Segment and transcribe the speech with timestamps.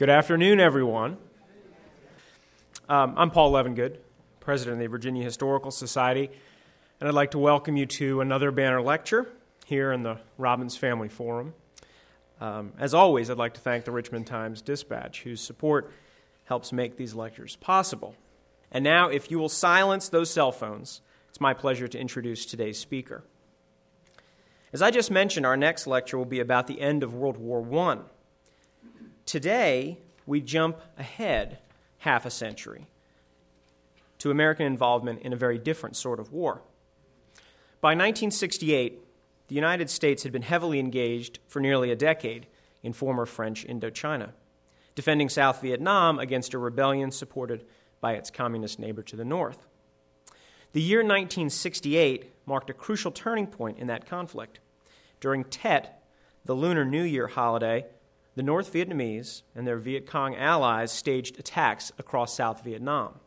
[0.00, 1.18] Good afternoon, everyone.
[2.88, 3.98] Um, I'm Paul Levengood,
[4.40, 6.30] president of the Virginia Historical Society,
[6.98, 9.28] and I'd like to welcome you to another banner lecture
[9.66, 11.52] here in the Robins Family Forum.
[12.40, 15.92] Um, as always, I'd like to thank the Richmond Times Dispatch, whose support
[16.44, 18.14] helps make these lectures possible.
[18.72, 22.78] And now, if you will silence those cell phones, it's my pleasure to introduce today's
[22.78, 23.22] speaker.
[24.72, 27.62] As I just mentioned, our next lecture will be about the end of World War
[27.86, 27.98] I.
[29.30, 31.58] Today, we jump ahead
[31.98, 32.88] half a century
[34.18, 36.62] to American involvement in a very different sort of war.
[37.80, 38.98] By 1968,
[39.46, 42.48] the United States had been heavily engaged for nearly a decade
[42.82, 44.32] in former French Indochina,
[44.96, 47.64] defending South Vietnam against a rebellion supported
[48.00, 49.68] by its communist neighbor to the north.
[50.72, 54.58] The year 1968 marked a crucial turning point in that conflict.
[55.20, 56.02] During Tet,
[56.44, 57.86] the Lunar New Year holiday,
[58.40, 63.20] the North Vietnamese and their Viet Cong allies staged attacks across South Vietnam.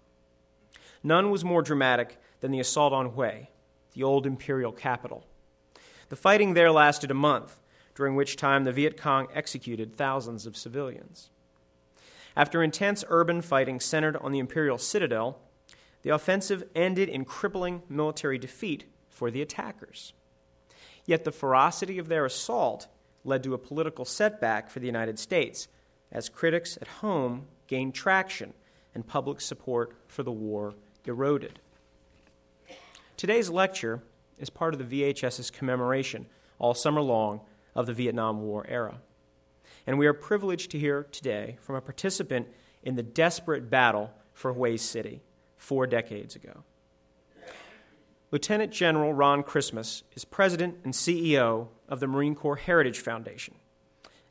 [1.03, 3.45] None was more dramatic than the assault on Hue,
[3.93, 5.27] the old imperial capital.
[6.09, 7.59] The fighting there lasted a month,
[7.93, 11.29] during which time the Viet Cong executed thousands of civilians.
[12.35, 15.37] After intense urban fighting centered on the imperial citadel,
[16.01, 20.13] the offensive ended in crippling military defeat for the attackers.
[21.05, 22.87] Yet the ferocity of their assault
[23.23, 25.67] led to a political setback for the United States
[26.11, 28.53] as critics at home gained traction
[28.93, 30.73] and public support for the war
[31.05, 31.59] eroded.
[33.17, 34.01] Today's lecture
[34.37, 36.25] is part of the VHS's commemoration
[36.59, 37.41] all summer long
[37.75, 38.99] of the Vietnam War era.
[39.85, 42.47] And we are privileged to hear today from a participant
[42.83, 45.21] in the desperate battle for Hue City
[45.57, 46.63] four decades ago.
[48.31, 53.53] Lieutenant General Ron Christmas is president and CEO of the Marine Corps Heritage Foundation.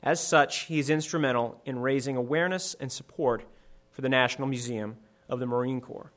[0.03, 3.45] As such, he is instrumental in raising awareness and support
[3.93, 4.97] for the National Museum
[5.29, 6.11] of the Marine Corps.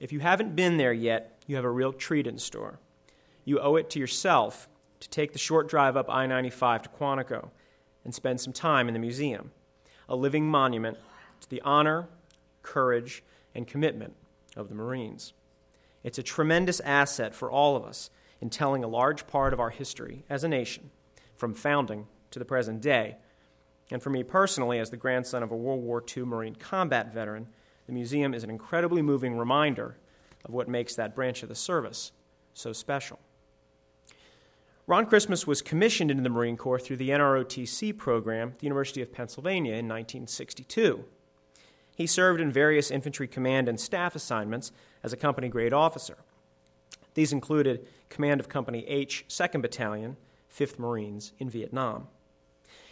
[0.00, 2.78] If you haven't been there yet, you have a real treat in store.
[3.44, 4.66] You owe it to yourself
[5.00, 7.50] to take the short drive up I 95 to Quantico
[8.02, 9.50] and spend some time in the museum,
[10.08, 10.96] a living monument
[11.42, 12.08] to the honor,
[12.62, 13.22] courage,
[13.54, 14.16] and commitment
[14.56, 15.34] of the Marines.
[16.02, 18.08] It's a tremendous asset for all of us
[18.42, 20.90] in telling a large part of our history as a nation,
[21.36, 23.16] from founding to the present day.
[23.92, 27.46] And for me personally, as the grandson of a World War II Marine combat veteran,
[27.86, 29.96] the museum is an incredibly moving reminder
[30.44, 32.10] of what makes that branch of the service
[32.52, 33.20] so special.
[34.88, 39.00] Ron Christmas was commissioned into the Marine Corps through the NROTC program at the University
[39.00, 41.04] of Pennsylvania in 1962.
[41.94, 44.72] He served in various infantry command and staff assignments
[45.04, 46.18] as a company grade officer.
[47.14, 50.16] These included command of Company H, 2nd Battalion,
[50.54, 52.08] 5th Marines in Vietnam.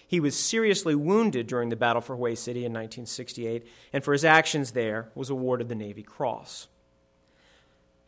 [0.07, 4.25] He was seriously wounded during the battle for Hue City in 1968, and for his
[4.25, 6.69] actions there was awarded the Navy Cross.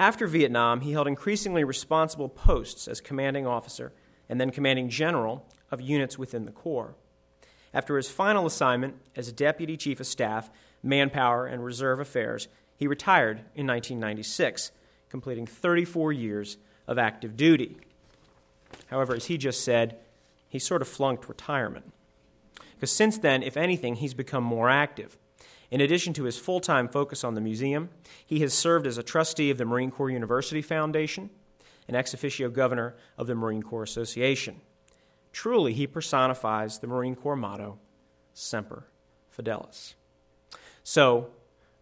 [0.01, 3.93] After Vietnam, he held increasingly responsible posts as commanding officer
[4.29, 6.97] and then commanding general of units within the Corps.
[7.73, 10.51] After his final assignment as Deputy Chief of Staff,
[10.83, 14.73] Manpower, and Reserve Affairs, he retired in 1996,
[15.13, 16.57] completing 34 years
[16.89, 17.77] of active duty.
[18.87, 19.99] However, as he just said,
[20.49, 21.93] he sort of flunked retirement.
[22.75, 25.19] Because since then, if anything, he's become more active.
[25.71, 27.91] In addition to his full time focus on the museum,
[28.25, 31.29] he has served as a trustee of the Marine Corps University Foundation
[31.87, 34.63] and ex officio governor of the Marine Corps Association.
[35.31, 37.79] Truly, he personifies the Marine Corps motto,
[38.33, 38.87] Semper
[39.31, 39.93] Fidelis.
[40.83, 41.29] So,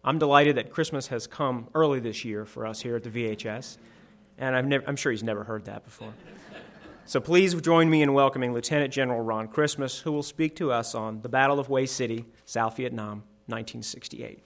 [0.03, 3.77] I'm delighted that Christmas has come early this year for us here at the VHS,
[4.39, 6.13] and i am sure he's never heard that before.
[7.05, 10.95] So please join me in welcoming Lieutenant General Ron Christmas, who will speak to us
[10.95, 14.39] on the Battle of Hue City, South Vietnam, 1968.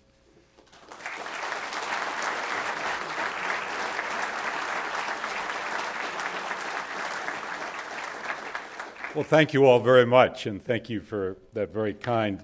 [9.13, 12.43] Well, thank you all very much, and thank you for that very kind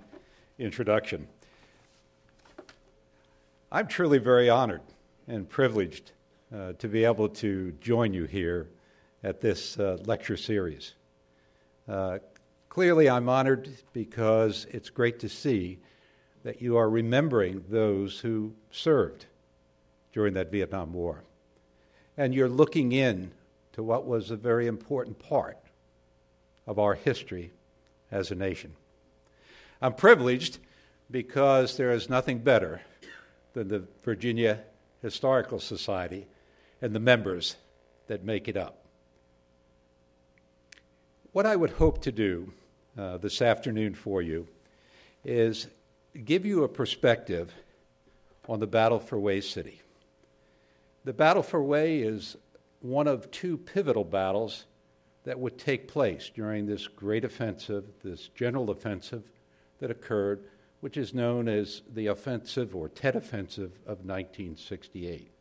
[0.57, 1.27] introduction.
[3.73, 4.81] I'm truly very honored
[5.29, 6.11] and privileged
[6.53, 8.67] uh, to be able to join you here
[9.23, 10.95] at this uh, lecture series.
[11.87, 12.19] Uh,
[12.67, 15.79] clearly, I'm honored because it's great to see
[16.43, 19.27] that you are remembering those who served
[20.11, 21.23] during that Vietnam War.
[22.17, 23.31] And you're looking in
[23.71, 25.57] to what was a very important part
[26.67, 27.53] of our history
[28.11, 28.73] as a nation.
[29.81, 30.57] I'm privileged
[31.09, 32.81] because there is nothing better
[33.53, 34.61] than the Virginia
[35.01, 36.27] Historical Society
[36.81, 37.55] and the members
[38.07, 38.85] that make it up.
[41.31, 42.53] What I would hope to do
[42.97, 44.47] uh, this afternoon for you
[45.23, 45.67] is
[46.25, 47.53] give you a perspective
[48.49, 49.81] on the battle for Hue City.
[51.05, 52.35] The battle for Hue is
[52.81, 54.65] one of two pivotal battles
[55.23, 59.23] that would take place during this great offensive, this general offensive
[59.79, 60.43] that occurred,
[60.81, 65.31] which is known as the offensive or Tet Offensive of 1968.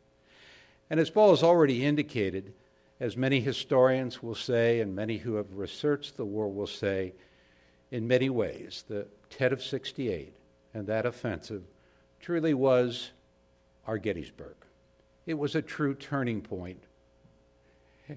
[0.89, 2.55] And as Paul has already indicated,
[3.01, 7.15] as many historians will say, and many who have researched the war will say,
[7.91, 10.35] in many ways, the Tet of 68
[10.75, 11.63] and that offensive
[12.21, 13.11] truly was
[13.87, 14.55] our Gettysburg.
[15.27, 16.47] It was a true turning.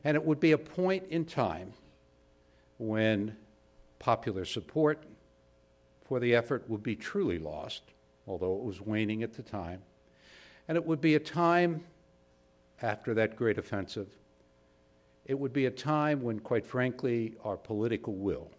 [0.04, 1.74] And it would be a point in time
[2.78, 3.36] when
[4.00, 5.04] popular support
[6.14, 7.82] for the effort would be truly lost,
[8.28, 9.82] although it was waning at the time.
[10.68, 11.86] And it would be a time
[12.84, 14.10] after that great offensive,
[15.26, 18.52] it would be a time when, quite frankly, our political will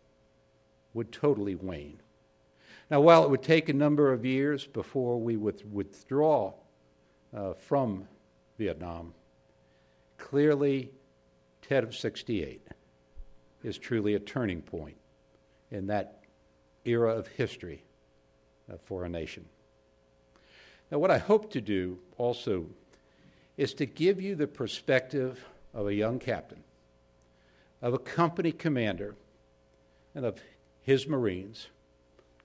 [0.94, 2.00] would totally wane.
[2.90, 6.54] Now, while it would take a number of years before we would withdraw
[7.32, 8.08] uh, from
[8.58, 9.14] Vietnam,
[10.18, 10.90] clearly
[11.62, 12.66] Tet of 68
[13.62, 14.96] is truly a turning point
[15.70, 16.23] in that
[16.84, 17.82] era of history
[18.72, 19.46] uh, for a nation.
[20.90, 22.66] Now, what I hope to do also
[23.56, 26.62] is to give you the perspective of a young captain,
[27.80, 29.14] of a company commander,
[30.14, 30.40] and of
[30.82, 31.68] his Marines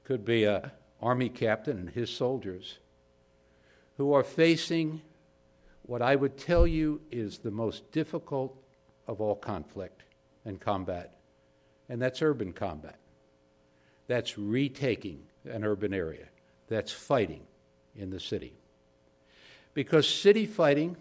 [0.03, 0.71] could be a
[1.01, 2.79] army captain and his soldiers
[3.97, 5.01] who are facing
[5.83, 8.55] what I would tell you is the most difficult
[9.07, 10.03] of all conflict
[10.45, 11.15] and combat,
[11.89, 12.98] and that's urban combat.
[14.09, 16.25] That's retaking an urban area.
[16.67, 17.43] That's fighting
[17.95, 18.53] in the city.
[19.75, 20.97] Because city fighting,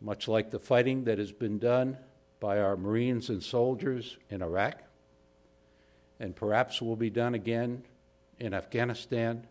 [0.00, 1.98] much like the fighting that has been done
[2.38, 4.80] by our Marines and soldiers in Iraq,
[6.20, 7.82] and perhaps will be done again
[8.38, 9.44] in Afghanistan.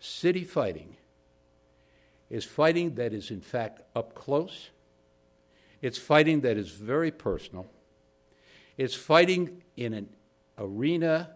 [0.00, 0.96] City fighting
[2.30, 4.70] is fighting that is, in fact, up close.
[5.82, 7.68] It's fighting that is very personal.
[8.76, 10.08] It's fighting in an
[10.58, 11.30] arena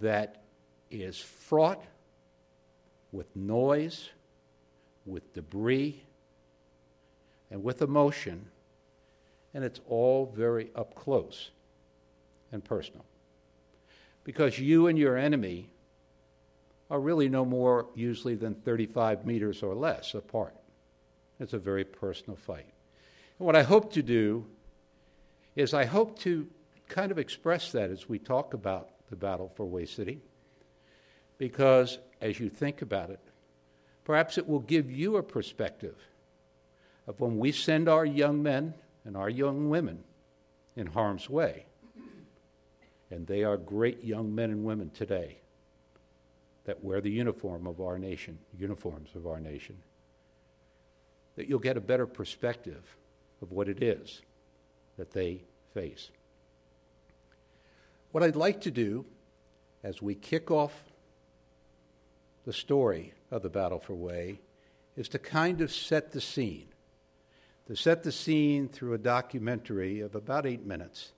[0.00, 0.44] that
[0.90, 1.82] is fraught
[3.12, 4.10] with noise,
[5.06, 6.02] with debris,
[7.50, 8.46] and with emotion,
[9.52, 11.50] and it's all very up close
[12.50, 13.04] and personal
[14.24, 15.68] because you and your enemy
[16.90, 20.54] are really no more usually than 35 meters or less apart.
[21.38, 22.66] It's a very personal fight.
[23.38, 24.46] And what I hope to do
[25.56, 26.48] is I hope to
[26.88, 30.20] kind of express that as we talk about the battle for Hue City,
[31.38, 33.20] because as you think about it,
[34.04, 35.96] perhaps it will give you a perspective
[37.06, 40.04] of when we send our young men and our young women
[40.76, 41.66] in harm's way
[43.14, 45.38] and they are great young men and women today
[46.64, 49.76] that wear the uniform of our nation, uniforms of our nation,
[51.36, 52.82] that you'll get a better perspective
[53.40, 54.22] of what it is
[54.96, 55.42] that they
[55.74, 56.10] face.
[58.14, 59.06] What I'd like to do
[59.82, 60.84] as we kick off
[62.46, 64.38] the story of the Battle for Hue
[64.96, 66.68] is to kind of set the scene.
[67.66, 71.10] To set the scene through a documentary of about eight minutes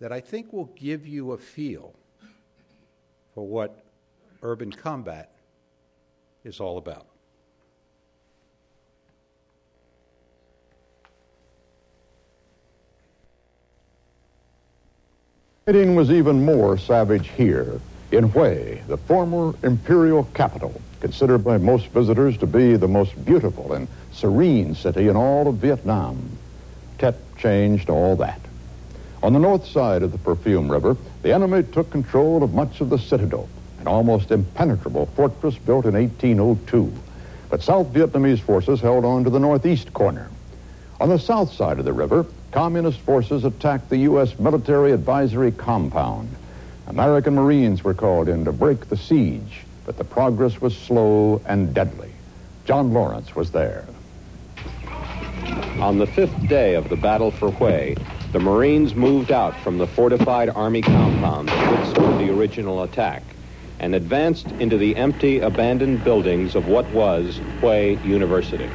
[0.00, 1.94] that I think will give you a feel
[3.34, 3.84] for what
[4.40, 5.30] urban combat
[6.42, 7.06] is all about.
[15.66, 17.80] Fighting was even more savage here
[18.12, 23.72] in Hue, the former imperial capital, considered by most visitors to be the most beautiful
[23.72, 26.36] and serene city in all of Vietnam.
[26.98, 28.42] Tet changed all that.
[29.22, 32.90] On the north side of the Perfume River, the enemy took control of much of
[32.90, 33.48] the citadel,
[33.80, 36.92] an almost impenetrable fortress built in 1802.
[37.48, 40.28] But South Vietnamese forces held on to the northeast corner.
[41.00, 44.38] On the south side of the river, communist forces attacked the U.S.
[44.38, 46.28] military advisory compound.
[46.86, 51.74] American Marines were called in to break the siege, but the progress was slow and
[51.74, 52.12] deadly.
[52.64, 53.84] John Lawrence was there.
[55.80, 57.96] On the fifth day of the battle for Hue,
[58.30, 63.24] the Marines moved out from the fortified Army compound that withstood the original attack
[63.80, 68.70] and advanced into the empty, abandoned buildings of what was Hue University.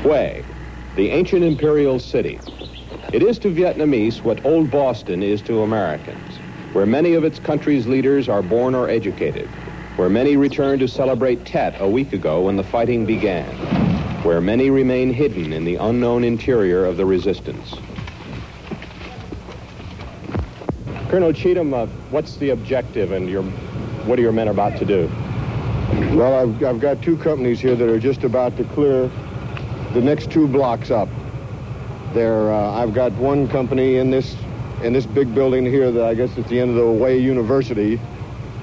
[0.00, 0.42] Hue,
[0.96, 2.40] the ancient imperial city.
[3.10, 6.36] It is to Vietnamese what old Boston is to Americans,
[6.74, 9.48] where many of its country's leaders are born or educated,
[9.96, 13.46] where many returned to celebrate Tet a week ago when the fighting began,
[14.24, 17.76] where many remain hidden in the unknown interior of the resistance.
[21.08, 23.42] Colonel Cheatham, uh, what's the objective and your
[24.04, 25.10] what are your men about to do?
[26.14, 29.10] Well, I've, I've got two companies here that are just about to clear
[29.94, 31.08] the next two blocks up.
[32.14, 34.34] There, uh, I've got one company in this
[34.82, 38.00] in this big building here that I guess it's the end of the Hue university,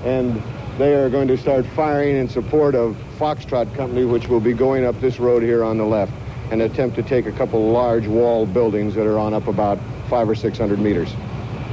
[0.03, 0.41] and
[0.77, 4.85] they are going to start firing in support of Foxtrot Company, which will be going
[4.85, 6.11] up this road here on the left,
[6.51, 9.77] and attempt to take a couple large wall buildings that are on up about
[10.09, 11.11] five or six hundred meters.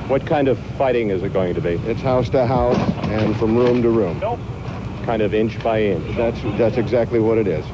[0.09, 1.75] What kind of fighting is it going to be?
[1.87, 4.19] It's house to house and from room to room.
[4.19, 4.41] Nope.
[5.05, 6.17] Kind of inch by inch.
[6.17, 7.65] That's that's exactly what it is.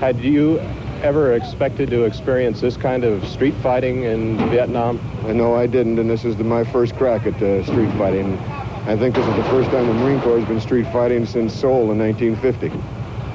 [0.00, 0.58] Had you
[1.02, 5.00] ever expected to experience this kind of street fighting in Vietnam?
[5.24, 8.38] I know I didn't, and this is the, my first crack at uh, street fighting.
[8.86, 11.52] I think this is the first time the Marine Corps has been street fighting since
[11.52, 12.68] Seoul in 1950.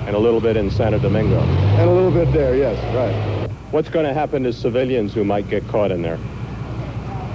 [0.07, 1.39] And a little bit in Santo Domingo.
[1.39, 3.49] And a little bit there, yes, right.
[3.71, 6.17] What's going to happen to civilians who might get caught in there?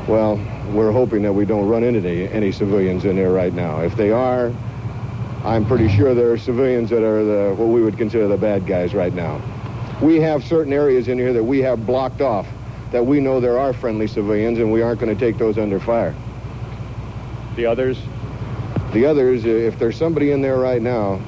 [0.09, 0.37] Well,
[0.73, 3.81] we're hoping that we don't run into any, any civilians in there right now.
[3.83, 4.51] If they are,
[5.45, 8.67] I'm pretty sure there are civilians that are the, what we would consider the bad
[8.67, 9.43] guys right now.
[10.03, 12.49] We have certain areas in here that we have blocked off
[12.91, 15.79] that we know there are friendly civilians and we aren't going to take those under
[15.79, 16.13] fire.
[17.55, 17.99] The others?
[18.93, 21.21] The others, uh, if there's somebody in there right now,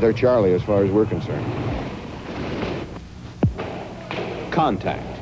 [0.00, 1.44] they're Charlie as far as we're concerned.
[4.50, 5.20] Contact.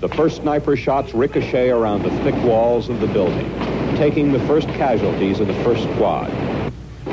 [0.00, 3.48] The first sniper shots ricochet around the thick walls of the building,
[3.96, 6.30] taking the first casualties of the first squad.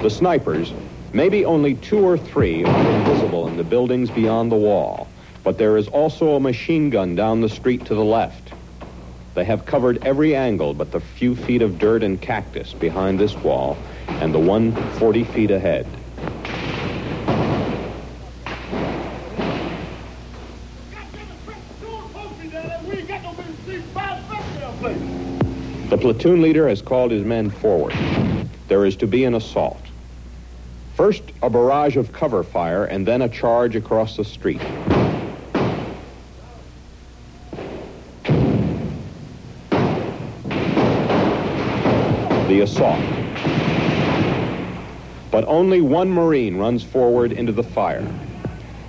[0.02, 0.74] The snipers,
[1.14, 5.08] maybe only two or three, are invisible in the buildings beyond the wall,
[5.44, 8.54] but there is also a machine gun down the street to the left.
[9.36, 13.36] They have covered every angle but the few feet of dirt and cactus behind this
[13.36, 15.88] wall and the one 40 feet ahead.
[25.90, 27.94] The platoon leader has called his men forward.
[28.68, 29.89] There is to be an assault.
[31.00, 34.60] First, a barrage of cover fire, and then a charge across the street.
[42.50, 43.00] The assault.
[45.32, 48.06] But only one Marine runs forward into the fire.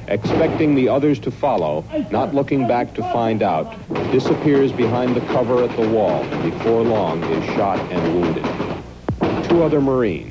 [0.08, 3.72] Expecting the others to follow, not looking back to find out,
[4.10, 9.48] disappears behind the cover at the wall, and before long is shot and wounded.
[9.48, 10.29] Two other Marines,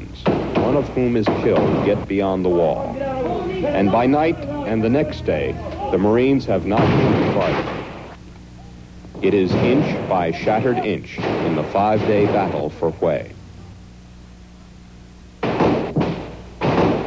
[0.69, 2.95] one of whom is killed, get beyond the wall.
[3.65, 5.53] And by night and the next day,
[5.89, 8.15] the Marines have not moved farther.
[9.23, 13.33] It is inch by shattered inch in the five-day battle for Hue.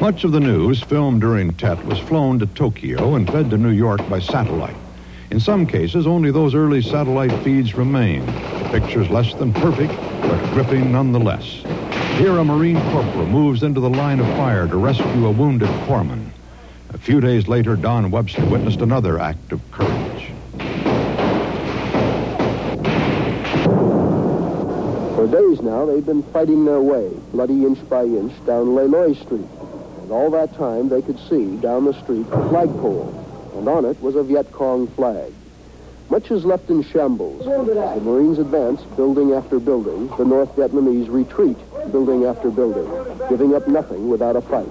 [0.00, 3.70] Much of the news filmed during Tet was flown to Tokyo and fed to New
[3.70, 4.74] York by satellite.
[5.30, 8.26] In some cases, only those early satellite feeds remain.
[8.72, 11.62] Picture's less than perfect, but gripping nonetheless.
[12.18, 16.30] Here, a Marine corporal moves into the line of fire to rescue a wounded corpsman.
[16.90, 20.30] A few days later, Don Webster witnessed another act of courage.
[25.16, 29.14] For days now, they've been fighting their way, bloody inch by inch, down Le Loi
[29.14, 29.48] Street.
[30.02, 33.12] And all that time, they could see, down the street, a flagpole,
[33.56, 35.32] and on it was a Viet Cong flag.
[36.10, 37.44] Much is left in shambles.
[37.44, 40.08] The Marines advance, building after building.
[40.18, 41.56] The North Vietnamese retreat,
[41.90, 42.86] building after building,
[43.28, 44.68] giving up nothing without a fight.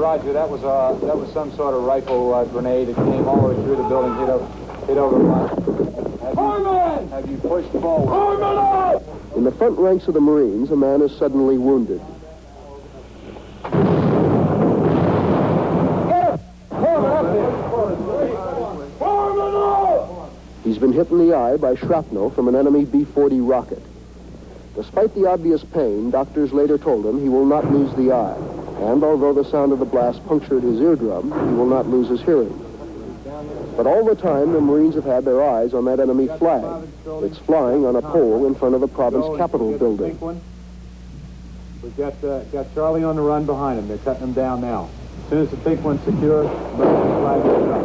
[0.00, 2.88] Roger, that was uh, that was some sort of rifle uh, grenade.
[2.88, 4.46] It came all the way through the building, hit over,
[4.86, 5.48] hit over.
[6.24, 9.02] Have you, have you pushed forward?
[9.36, 12.00] In the front ranks of the Marines, a man is suddenly wounded.
[20.80, 23.82] Been hit in the eye by shrapnel from an enemy B-40 rocket.
[24.74, 28.36] Despite the obvious pain, doctors later told him he will not lose the eye.
[28.90, 32.22] And although the sound of the blast punctured his eardrum, he will not lose his
[32.22, 32.56] hearing.
[33.76, 36.88] But all the time, the Marines have had their eyes on that enemy flag.
[37.24, 40.18] It's flying on a pole in front of the province capitol building.
[41.82, 43.88] We've got, uh, got Charlie on the run behind him.
[43.88, 44.88] They're cutting him down now.
[45.24, 46.44] As soon as the pink one's secure.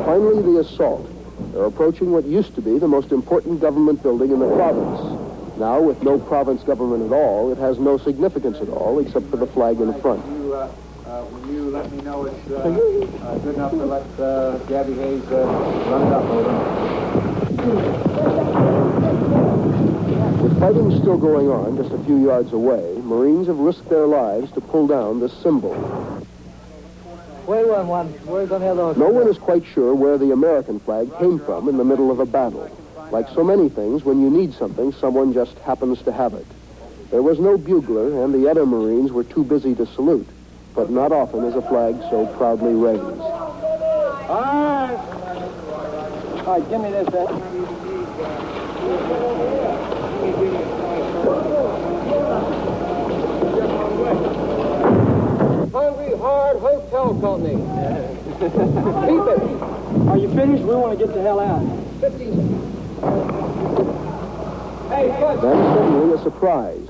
[0.06, 1.10] Finally, the assault.
[1.54, 5.58] They're approaching what used to be the most important government building in the province.
[5.58, 9.38] Now, with no province government at all, it has no significance at all except for
[9.38, 10.22] the flag in front.
[10.26, 10.68] Uh,
[11.08, 15.24] uh, you let me know it's uh, uh, good enough to let uh, Gabby Hayes
[15.24, 16.52] run it up, over.
[20.44, 24.52] With fighting still going on just a few yards away, Marines have risked their lives
[24.54, 25.74] to pull down this symbol.
[27.48, 28.08] Wait one, one.
[28.26, 31.78] Where's the other No one is quite sure where the American flag came from in
[31.78, 32.68] the middle of a battle.
[33.12, 36.48] Like so many things, when you need something, someone just happens to have it.
[37.12, 40.28] There was no bugler, and the other Marines were too busy to salute,
[40.74, 43.02] but not often is a flag so proudly raised.
[43.02, 44.98] All right.
[46.48, 49.45] All right, give me this, then.
[55.76, 57.56] Hungry Hard Hotel Company.
[58.40, 59.42] Keep it.
[60.08, 60.64] Are you finished?
[60.64, 61.60] We want to get the hell out.
[64.88, 66.88] Hey, Then suddenly a surprise.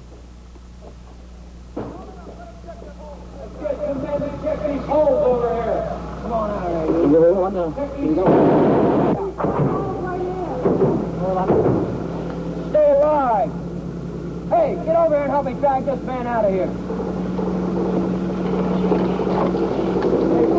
[4.43, 5.81] Check these holes over here.
[6.21, 7.01] Come on out of here.
[7.01, 7.73] You want to?
[12.69, 13.51] Stay alive.
[14.49, 16.69] Hey, get over here and help me drag this man out of here.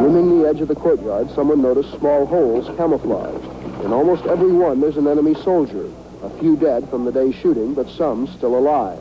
[0.03, 3.45] Rimming the edge of the courtyard, someone noticed small holes camouflaged.
[3.85, 5.91] In almost every one, there's an enemy soldier.
[6.23, 9.01] A few dead from the day's shooting, but some still alive.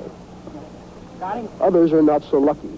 [1.62, 2.70] Others are not so lucky.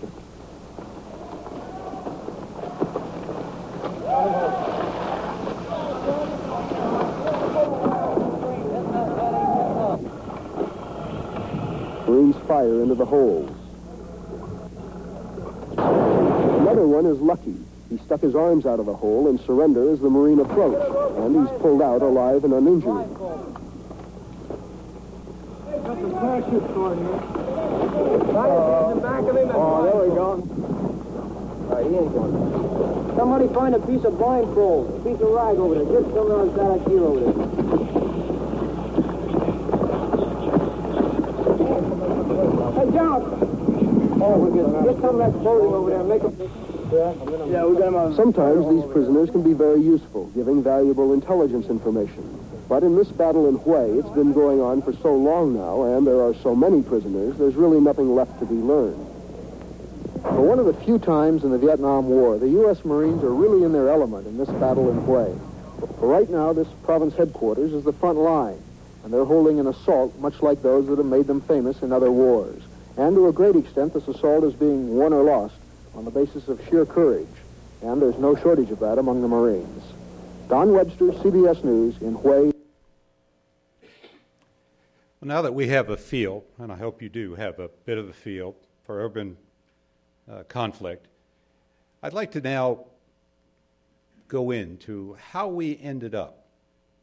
[12.07, 13.56] Marines fire into the holes.
[16.77, 17.57] Another one is lucky.
[17.89, 20.77] He stuck his arms out of the hole and surrendered as the Marine approached,
[21.17, 22.93] and he's pulled out alive and uninjured.
[22.93, 23.09] Got
[25.99, 27.09] the the.
[29.55, 30.37] Oh, there we go.
[31.65, 33.17] All right, he ain't going.
[33.17, 35.99] Somebody find a piece of blindfold, a piece of rag over there.
[35.99, 37.33] Just some of that here over there.
[42.85, 43.56] Hey, John.
[44.27, 46.03] Get some of that over there.
[46.03, 46.31] Make a...
[46.91, 48.15] Yeah, we got on.
[48.15, 52.23] Sometimes these prisoners can be very useful, giving valuable intelligence information.
[52.69, 56.05] But in this battle in Hue, it's been going on for so long now, and
[56.05, 59.05] there are so many prisoners, there's really nothing left to be learned.
[60.21, 62.83] For one of the few times in the Vietnam War, the U.S.
[62.83, 65.39] Marines are really in their element in this battle in Hue.
[65.99, 68.61] For right now, this province headquarters is the front line,
[69.03, 72.11] and they're holding an assault much like those that have made them famous in other
[72.11, 72.61] wars.
[72.97, 75.55] And to a great extent, this assault is being won or lost
[75.93, 77.27] on the basis of sheer courage,
[77.83, 79.83] and there's no shortage of that among the Marines.
[80.49, 82.53] Don Webster, CBS News, in Hue.
[85.19, 87.99] Well, now that we have a feel, and I hope you do have a bit
[87.99, 89.37] of a feel for urban
[90.31, 91.07] uh, conflict,
[92.01, 92.85] I'd like to now
[94.27, 96.47] go into how we ended up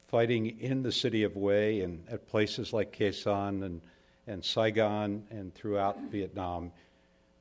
[0.09, 3.81] fighting in the city of Hue and at places like Sanh and,
[4.27, 6.73] and Saigon and throughout Vietnam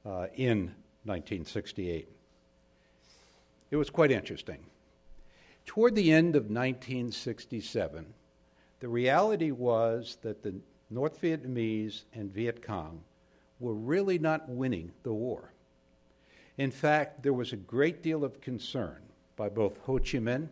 [0.05, 0.73] uh, in
[1.05, 2.07] 1968.
[3.71, 4.59] It was quite interesting.
[5.65, 8.05] Toward the end of 1967,
[8.79, 10.55] the reality was that the
[10.89, 13.01] North Vietnamese and Viet Cong
[13.59, 15.53] were really not winning the war.
[16.57, 19.01] In fact, there was a great deal of concern
[19.35, 20.49] by both Ho Chi Minh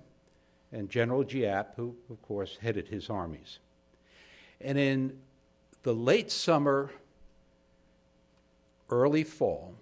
[0.71, 3.59] and General Giap, who, of course, headed his armies.
[4.61, 5.19] And in
[5.83, 6.91] the late summer,
[8.89, 9.75] early fall,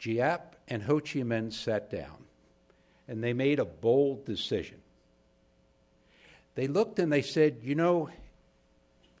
[0.00, 2.24] Giap and Ho Chi Minh sat down
[3.06, 4.78] and they made a bold decision.
[6.54, 8.08] They looked and they said, you know,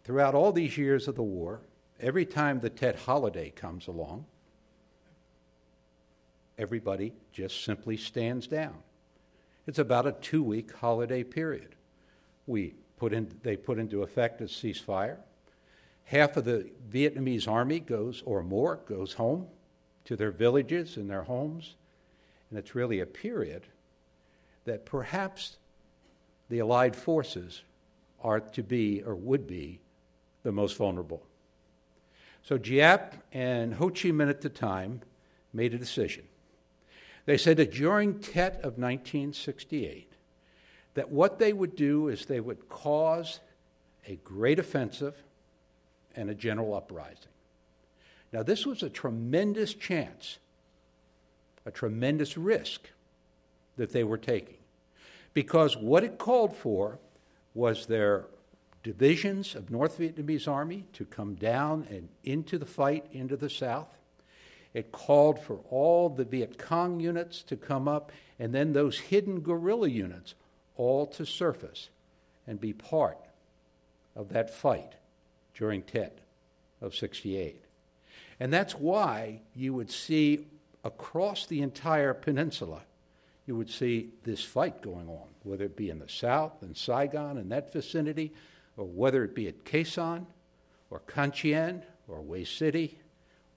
[0.04, 1.60] throughout all these years of the war,
[2.00, 4.24] every time the Tet holiday comes along,
[6.58, 8.76] everybody just simply stands down.
[9.66, 11.74] It's about a two week holiday period.
[12.46, 15.16] We put in, they put into effect a ceasefire.
[16.04, 19.46] Half of the Vietnamese army goes, or more, goes home
[20.04, 21.76] to their villages and their homes.
[22.50, 23.62] And it's really a period
[24.66, 25.56] that perhaps
[26.50, 27.62] the Allied forces
[28.22, 29.80] are to be or would be
[30.42, 31.22] the most vulnerable.
[32.42, 35.00] So Giap and Ho Chi Minh at the time
[35.54, 36.24] made a decision.
[37.24, 40.09] They said that during Tet of 1968,
[40.94, 43.40] that what they would do is they would cause
[44.06, 45.14] a great offensive
[46.16, 47.30] and a general uprising.
[48.32, 50.38] Now, this was a tremendous chance,
[51.66, 52.90] a tremendous risk
[53.76, 54.56] that they were taking,
[55.34, 56.98] because what it called for
[57.54, 58.26] was their
[58.82, 63.88] divisions of North Vietnamese army to come down and into the fight into the south.
[64.72, 69.40] It called for all the Viet Cong units to come up, and then those hidden
[69.40, 70.34] guerrilla units
[70.80, 71.90] all to surface
[72.46, 73.18] and be part
[74.16, 74.94] of that fight
[75.54, 76.18] during Tet
[76.80, 77.62] of 68.
[78.40, 80.46] And that's why you would see
[80.82, 82.80] across the entire peninsula,
[83.46, 85.26] you would see this fight going on.
[85.42, 88.32] whether it be in the south, in Saigon, in that vicinity,
[88.76, 90.24] or whether it be at Sanh,
[90.90, 92.98] or Can Chien, or Hue City,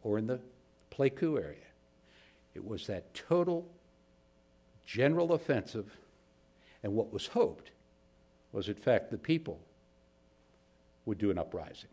[0.02, 0.40] or in the
[0.92, 1.58] Pleiku area.
[2.54, 3.66] It was that total
[4.86, 5.90] general offensive,
[6.84, 7.72] and what was hoped
[8.52, 9.60] was, in fact, the people
[11.06, 11.89] would do an uprising.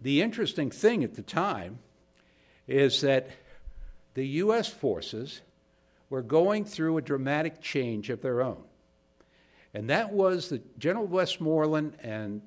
[0.00, 1.80] The interesting thing at the time
[2.66, 3.28] is that
[4.14, 4.68] the U.S.
[4.68, 5.42] forces
[6.08, 8.62] were going through a dramatic change of their own.
[9.74, 12.40] And that was that General Westmoreland and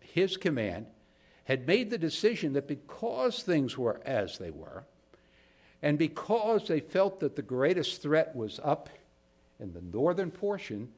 [0.00, 0.86] his command
[1.44, 4.84] had made the decision that because things were as they were,
[5.80, 8.88] and because they felt that the greatest threat was up
[9.62, 10.88] in the northern portion,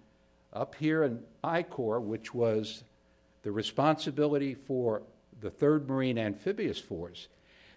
[0.53, 2.83] up here in I Corps, which was
[3.43, 5.03] the responsibility for
[5.41, 7.29] the 3rd Marine Amphibious Force,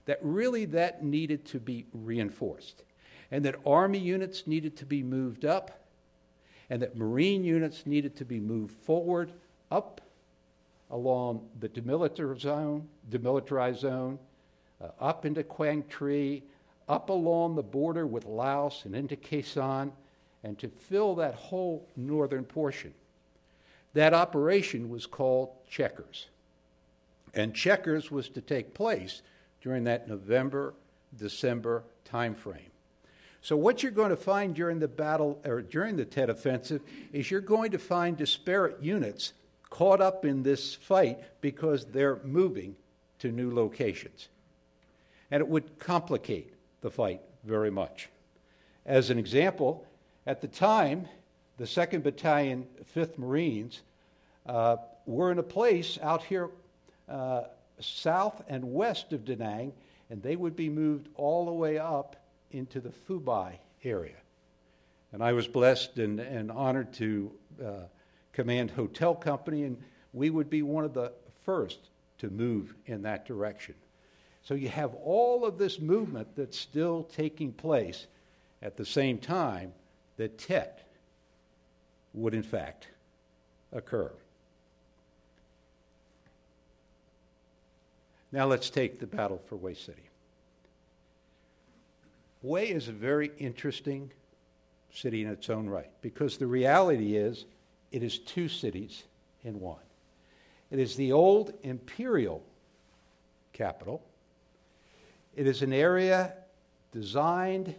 [0.05, 2.83] that really that needed to be reinforced,
[3.29, 5.85] and that Army units needed to be moved up,
[6.69, 9.33] and that Marine units needed to be moved forward
[9.69, 9.99] up
[10.89, 14.17] along the demilitarized zone, demilitarized zone
[14.81, 16.43] uh, up into Quang Tri,
[16.87, 19.91] up along the border with Laos and into Sanh,
[20.43, 22.93] and to fill that whole northern portion.
[23.93, 26.27] That operation was called Checkers.
[27.33, 29.21] And Checkers was to take place
[29.61, 30.73] during that November
[31.17, 32.71] December timeframe.
[33.41, 36.81] So, what you're going to find during the battle or during the Tet Offensive
[37.13, 39.33] is you're going to find disparate units
[39.69, 42.75] caught up in this fight because they're moving
[43.19, 44.27] to new locations.
[45.31, 48.09] And it would complicate the fight very much.
[48.85, 49.86] As an example,
[50.27, 51.07] at the time,
[51.55, 53.81] the 2nd Battalion, 5th Marines,
[54.45, 56.49] uh, were in a place out here
[57.07, 57.43] uh,
[57.79, 59.71] south and west of Da Nang,
[60.09, 62.17] and they would be moved all the way up
[62.51, 64.17] into the Phu Bai area.
[65.13, 67.31] And I was blessed and, and honored to
[67.63, 67.71] uh,
[68.33, 71.13] command hotel company, and we would be one of the
[71.45, 71.79] first
[72.17, 73.75] to move in that direction.
[74.43, 78.07] So you have all of this movement that's still taking place
[78.61, 79.71] at the same time
[80.17, 80.87] that Tet
[82.13, 82.87] would, in fact,
[83.71, 84.11] occur.
[88.31, 90.09] Now let's take the battle for Hue City.
[92.41, 94.11] Hue is a very interesting
[94.91, 97.45] city in its own right because the reality is
[97.91, 99.03] it is two cities
[99.43, 99.79] in one.
[100.71, 102.43] It is the old imperial
[103.53, 104.03] capital.
[105.35, 106.33] It is an area
[106.91, 107.75] designed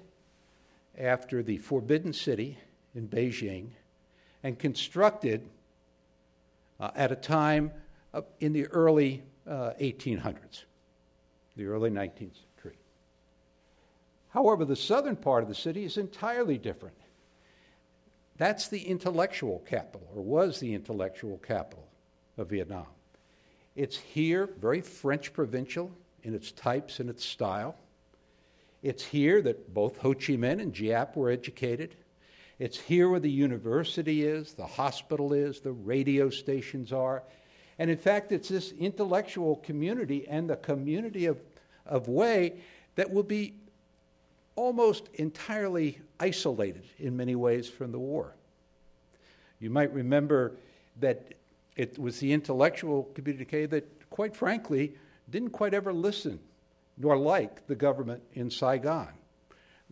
[0.99, 2.59] after the Forbidden City
[2.95, 3.69] in Beijing
[4.43, 5.49] and constructed
[6.81, 7.73] uh, at a time
[8.13, 10.65] uh, in the early uh, 1800s,
[11.57, 12.79] the early 19th century.
[14.31, 16.97] However, the southern part of the city is entirely different.
[18.37, 21.89] That's the intellectual capital, or was the intellectual capital
[22.37, 22.87] of Vietnam.
[23.75, 25.91] It's here, very French provincial
[26.23, 27.77] in its types and its style.
[28.83, 31.97] It's here that both Ho Chi Minh and Giap were educated.
[32.59, 37.23] It's here where the university is, the hospital is, the radio stations are,
[37.79, 41.41] and in fact, it's this intellectual community and the community of,
[41.87, 42.53] of Hue
[42.97, 43.55] that will be
[44.57, 48.35] almost entirely isolated in many ways from the war.
[49.61, 50.57] You might remember
[50.99, 51.35] that
[51.77, 54.95] it was the intellectual community that, quite frankly,
[55.31, 56.41] didn't quite ever listen
[56.99, 59.09] nor like the government in Saigon.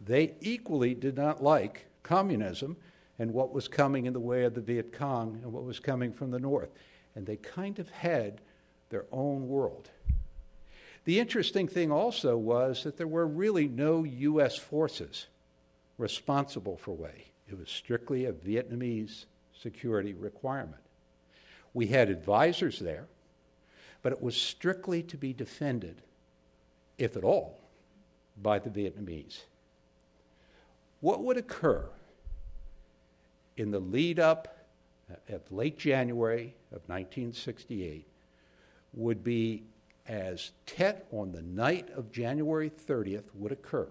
[0.02, 2.76] They equally did not like communism
[3.18, 6.12] and what was coming in the way of the Viet Cong and what was coming
[6.12, 6.70] from the north
[7.16, 8.40] and they kind of had
[8.90, 9.90] their own world.
[11.04, 14.56] The interesting thing also was that there were really no U.S.
[14.56, 15.26] forces
[15.98, 17.22] responsible for Hue.
[17.48, 19.24] It was strictly a Vietnamese
[19.60, 20.82] security requirement.
[21.72, 23.06] We had advisors there,
[24.02, 26.02] but it was strictly to be defended,
[26.98, 27.58] if at all,
[28.40, 29.40] by the Vietnamese.
[31.00, 31.88] What would occur
[33.56, 34.66] in the lead up
[35.10, 38.06] uh, of late January of 1968
[38.94, 39.62] would be
[40.08, 43.88] as Tet on the night of January 30th would occur,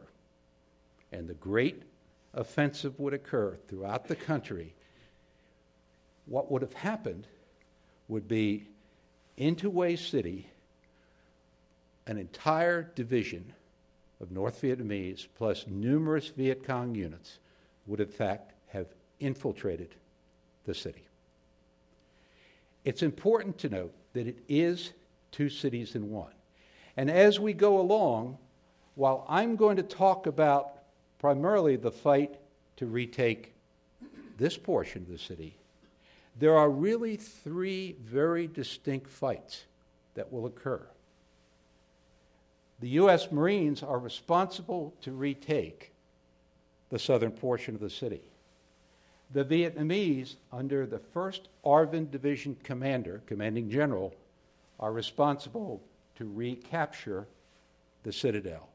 [1.11, 1.83] and the great
[2.33, 4.73] offensive would occur throughout the country,
[6.25, 7.27] what would have happened
[8.07, 8.67] would be
[9.37, 10.49] into Hue City,
[12.07, 13.53] an entire division
[14.21, 17.39] of North Vietnamese plus numerous Viet Cong units
[17.87, 18.87] would, in fact, have
[19.19, 19.95] infiltrated
[20.65, 21.07] the city.
[22.83, 24.91] It's important to note that it is
[25.31, 26.31] two cities in one.
[26.97, 28.37] And as we go along,
[28.95, 30.71] while I'm going to talk about
[31.19, 32.35] primarily the fight
[32.77, 33.53] to retake
[34.37, 35.57] this portion of the city,
[36.37, 39.63] there are really three very distinct fights
[40.13, 40.85] that will occur.
[42.79, 43.31] The U.S.
[43.31, 45.93] Marines are responsible to retake
[46.89, 48.21] the southern portion of the city.
[49.31, 54.13] The Vietnamese, under the 1st ARVN Division Commander, Commanding General,
[54.79, 55.81] are responsible
[56.15, 57.27] to recapture
[58.03, 58.69] the citadel.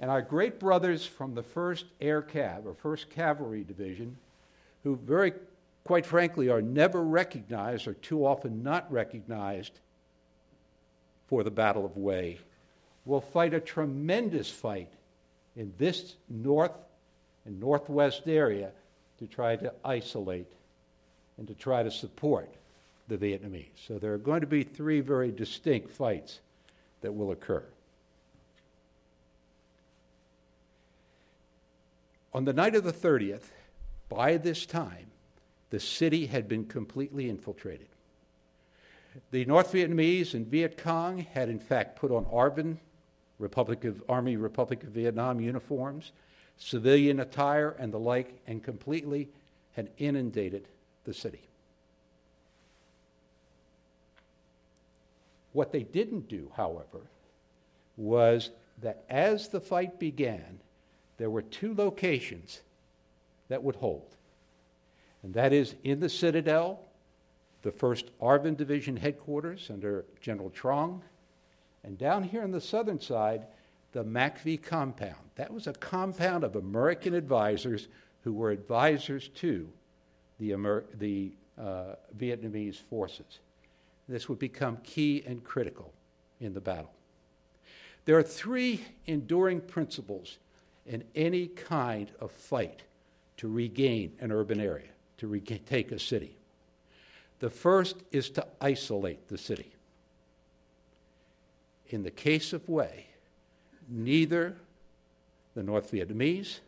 [0.00, 4.16] And our great brothers from the 1st Air Cav, or 1st Cavalry Division,
[4.82, 5.32] who very
[5.84, 9.78] quite frankly are never recognized or too often not recognized
[11.28, 12.38] for the Battle of Hue,
[13.04, 14.92] will fight a tremendous fight
[15.56, 16.72] in this north
[17.44, 18.70] and northwest area
[19.18, 20.50] to try to isolate
[21.38, 22.48] and to try to support
[23.08, 23.70] the Vietnamese.
[23.86, 26.40] So there are going to be three very distinct fights
[27.00, 27.64] that will occur.
[32.34, 33.50] On the night of the 30th,
[34.08, 35.06] by this time,
[35.70, 37.88] the city had been completely infiltrated.
[39.30, 42.78] The North Vietnamese and Viet Cong had, in fact, put on ARVN,
[43.42, 46.12] Republic of, Army Republic of Vietnam uniforms,
[46.56, 49.28] civilian attire, and the like, and completely
[49.72, 50.68] had inundated
[51.04, 51.40] the city.
[55.52, 57.00] What they didn't do, however,
[57.96, 58.50] was
[58.80, 60.60] that as the fight began,
[61.18, 62.60] there were two locations
[63.48, 64.14] that would hold.
[65.22, 66.80] And that is in the Citadel,
[67.62, 71.00] the 1st ARVN Division headquarters under General Truong,
[71.84, 73.46] and down here on the southern side,
[73.92, 75.16] the MACV compound.
[75.36, 77.88] That was a compound of American advisors
[78.22, 79.68] who were advisors to
[80.38, 83.40] the, Amer- the uh, Vietnamese forces.
[84.08, 85.92] This would become key and critical
[86.40, 86.92] in the battle.
[88.04, 90.38] There are three enduring principles
[90.86, 92.82] in any kind of fight
[93.36, 96.36] to regain an urban area, to retake a city.
[97.38, 99.71] The first is to isolate the city.
[101.92, 102.88] In the case of Hue,
[103.86, 104.56] neither
[105.54, 106.60] the North Vietnamese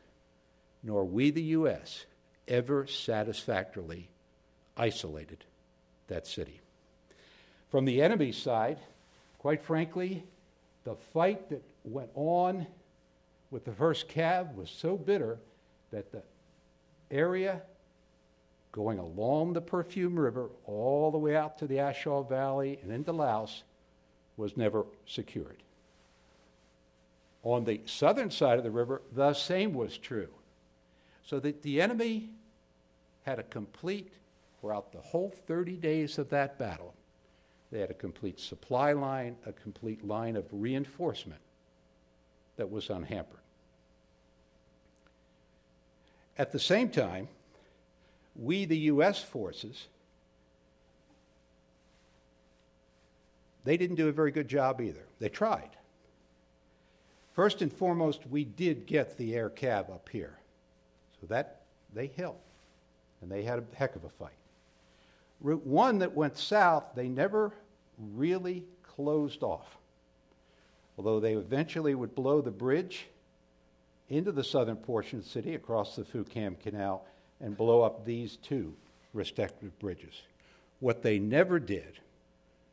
[0.83, 2.05] nor we, the U.S.,
[2.47, 4.11] ever satisfactorily
[4.77, 5.43] isolated
[6.09, 6.61] that city.
[7.71, 8.77] From the enemy side,
[9.39, 10.25] quite frankly,
[10.85, 12.67] the fight that went on
[13.51, 15.39] with the first Cav was so bitter
[15.91, 16.23] that the
[17.11, 17.63] area
[18.73, 22.93] going along the Perfume River all the way out to the A Shau Valley and
[22.93, 23.63] into Laos
[24.37, 25.63] was never secured.
[27.43, 30.31] On the southern side of the river, the same was true.
[31.25, 32.31] So that the enemy
[33.25, 34.13] had a complete,
[34.61, 36.95] throughout the whole 30 days of that battle,
[37.71, 41.41] they had a complete supply line, a complete line of reinforcement
[42.57, 43.41] that was unhampered.
[46.39, 47.29] At the same time,
[48.37, 49.23] we, the U.S.
[49.23, 49.87] forces,
[53.65, 55.07] they didn't do a very good job either.
[55.19, 55.71] They tried.
[57.33, 60.39] First and foremost, we did get the air cav up here.
[61.21, 62.41] So that they helped.
[63.21, 64.37] and they had a heck of a fight.
[65.41, 67.53] Route 1 that went south, they never
[68.15, 69.79] really closed off.
[70.99, 73.07] Although they eventually would blow the bridge
[74.09, 77.05] into the southern portion of the city across the Phu Cam Canal
[77.41, 78.75] and blow up these two
[79.13, 80.23] respective bridges.
[80.81, 81.99] What they never did,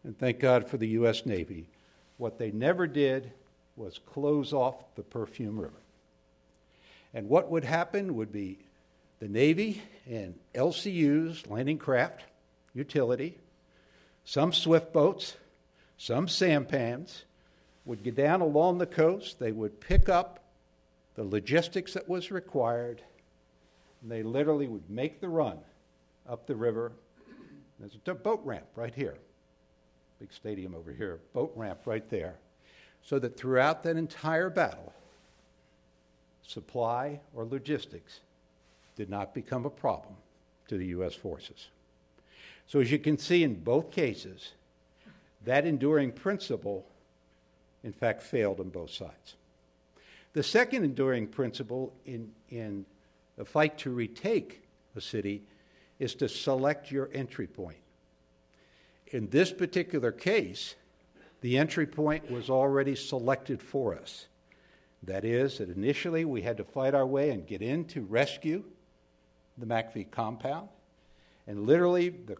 [0.04, 1.26] and thank God for the U.S.
[1.26, 1.68] Navy,
[2.18, 3.32] what they never did
[3.76, 5.82] was close off the Perfume River.
[7.14, 8.60] And what would happen would be
[9.20, 12.24] the Navy and LCUs, landing craft,
[12.74, 13.38] utility,
[14.24, 15.36] some swift boats,
[15.98, 17.26] some sampans,
[17.86, 19.40] would get down along the coast.
[19.40, 20.40] They would pick up
[21.16, 23.02] the logistics that was required,
[24.02, 25.58] and they literally would make the run
[26.28, 26.92] up the river.
[27.80, 29.18] There's a boat ramp right here,
[30.22, 32.36] big stadium over here, boat ramp right there,
[33.04, 34.94] so that throughout that entire battle,
[36.48, 38.20] supply or logistics
[38.96, 40.14] did not become a problem
[40.68, 41.16] to the U.S.
[41.16, 41.70] forces.
[42.68, 44.52] So, as you can see in both cases,
[45.44, 46.86] that enduring principle,
[47.84, 49.36] in fact, failed on both sides.
[50.34, 52.86] The second enduring principle in, in
[53.38, 54.62] the fight to retake
[54.96, 55.42] a city
[55.98, 57.78] is to select your entry point.
[59.12, 60.76] In this particular case,
[61.41, 64.28] the entry point was already selected for us.
[65.04, 68.63] That is, that initially we had to fight our way and get in to rescue
[69.58, 70.69] the MACV compound.
[71.47, 72.38] And literally, the,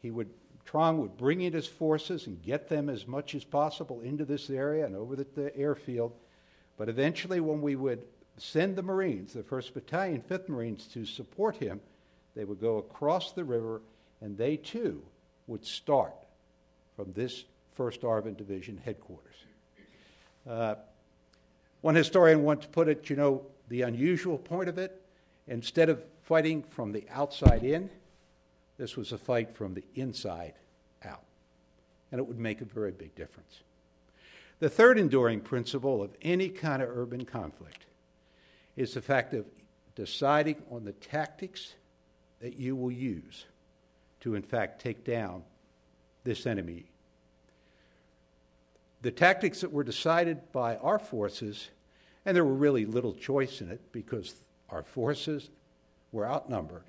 [0.00, 0.30] he would,
[0.66, 4.50] Truong would bring in his forces and get them as much as possible into this
[4.50, 6.12] area and over the, the airfield
[6.76, 8.02] but eventually, when we would
[8.36, 11.80] send the Marines, the 1st Battalion, 5th Marines, to support him,
[12.34, 13.80] they would go across the river
[14.20, 15.02] and they too
[15.46, 16.14] would start
[16.96, 17.44] from this
[17.78, 19.34] 1st ARVN Division headquarters.
[20.48, 20.76] Uh,
[21.80, 25.02] one historian once put it, you know, the unusual point of it,
[25.48, 27.90] instead of fighting from the outside in,
[28.78, 30.54] this was a fight from the inside
[31.04, 31.22] out.
[32.10, 33.60] And it would make a very big difference.
[34.60, 37.84] The third enduring principle of any kind of urban conflict
[38.76, 39.44] is the fact of
[39.94, 41.74] deciding on the tactics
[42.40, 43.44] that you will use
[44.24, 45.42] to, in fact, take down
[46.24, 46.86] this enemy.
[49.02, 51.68] The tactics that were decided by our forces,
[52.24, 54.34] and there were really little choice in it because
[54.70, 55.50] our forces
[56.10, 56.84] were outnumbered,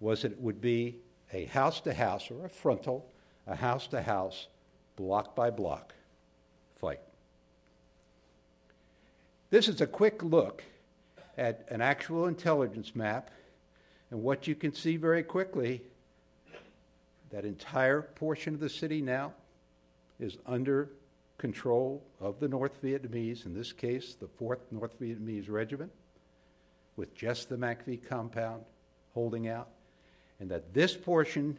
[0.00, 0.96] was that it would be
[1.30, 3.06] a house to house or a frontal,
[3.46, 4.48] a house to house,
[4.96, 5.92] block by block
[6.76, 7.00] fight.
[9.50, 10.64] This is a quick look
[11.36, 13.30] at an actual intelligence map,
[14.10, 15.82] and what you can see very quickly
[17.32, 19.32] that entire portion of the city now
[20.20, 20.90] is under
[21.38, 25.90] control of the North Vietnamese, in this case, the 4th North Vietnamese Regiment,
[26.96, 28.62] with just the MACV compound
[29.14, 29.68] holding out,
[30.38, 31.56] and that this portion,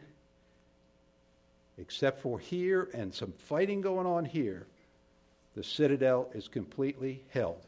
[1.76, 4.66] except for here and some fighting going on here,
[5.54, 7.66] the citadel is completely held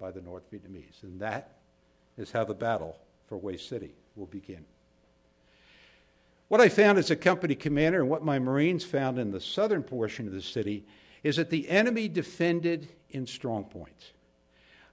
[0.00, 1.02] by the North Vietnamese.
[1.02, 1.56] And that
[2.16, 4.64] is how the battle for Hue City will begin.
[6.52, 9.82] What I found as a company commander and what my Marines found in the southern
[9.82, 10.84] portion of the city
[11.22, 14.10] is that the enemy defended in strong points.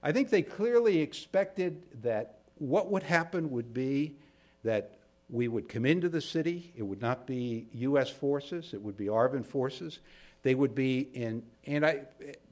[0.02, 4.16] I think they clearly expected that what would happen would be
[4.64, 6.72] that we would come into the city.
[6.78, 8.10] It would not be U.S.
[8.10, 8.74] forces.
[8.74, 10.00] It would be ARVN forces.
[10.44, 12.04] They would be in and anti,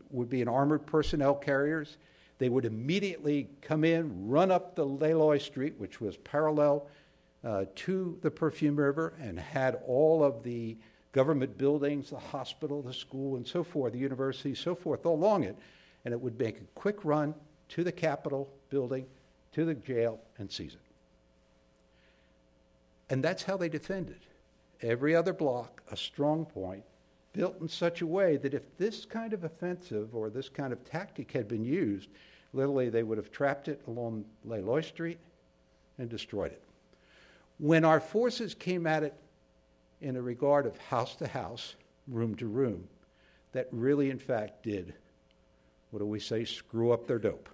[0.09, 1.95] would be in armored personnel carriers.
[2.39, 6.89] They would immediately come in, run up the Le Loi Street, which was parallel
[7.43, 10.77] uh, to the Perfume River, and had all of the
[11.11, 15.55] government buildings, the hospital, the school, and so forth, the university, so forth, along it.
[16.05, 17.33] And it would make a quick run
[17.69, 19.05] to the Capitol building,
[19.53, 20.79] to the jail, and seize it.
[23.09, 24.19] And that's how they defended.
[24.81, 26.83] Every other block, a strong point,
[27.33, 30.83] built in such a way that if this kind of offensive or this kind of
[30.83, 32.09] tactic had been used,
[32.53, 35.19] literally they would have trapped it along Le Loi Street
[35.97, 36.61] and destroyed it.
[37.59, 39.13] When our forces came at it
[39.99, 41.75] in a regard of house to house,
[42.07, 42.87] room to room,
[43.53, 44.93] that really, in fact, did,
[45.89, 47.49] what do we say, screw up their dope.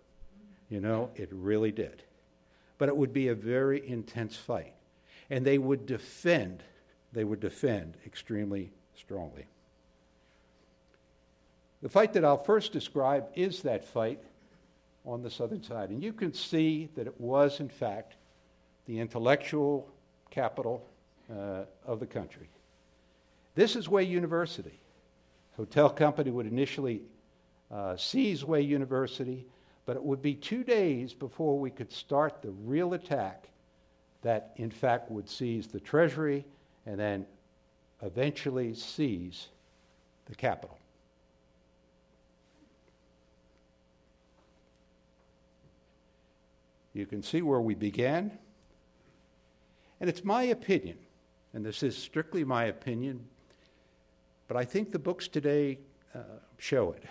[0.69, 2.03] You know, it really did.
[2.77, 4.73] But it would be a very intense fight.
[5.29, 6.63] And they would defend,
[7.13, 9.45] they would defend extremely strongly.
[11.81, 14.19] The fight that I'll first describe is that fight
[15.05, 15.89] on the southern side.
[15.89, 18.15] And you can see that it was, in fact,
[18.85, 19.92] the intellectual
[20.33, 20.83] capital
[21.31, 22.49] uh, of the country.
[23.53, 24.79] This is Hue University.
[25.55, 27.03] Hotel company would initially
[27.71, 29.45] uh, seize Hue University,
[29.85, 33.47] but it would be two days before we could start the real attack
[34.23, 36.43] that, in fact, would seize the treasury
[36.87, 37.27] and then
[38.01, 39.49] eventually seize
[40.25, 40.79] the capital.
[46.93, 48.31] You can see where we began.
[50.03, 50.97] And it's my opinion,
[51.53, 53.25] and this is strictly my opinion,
[54.49, 55.79] but I think the books today
[56.13, 56.23] uh,
[56.57, 57.03] show it,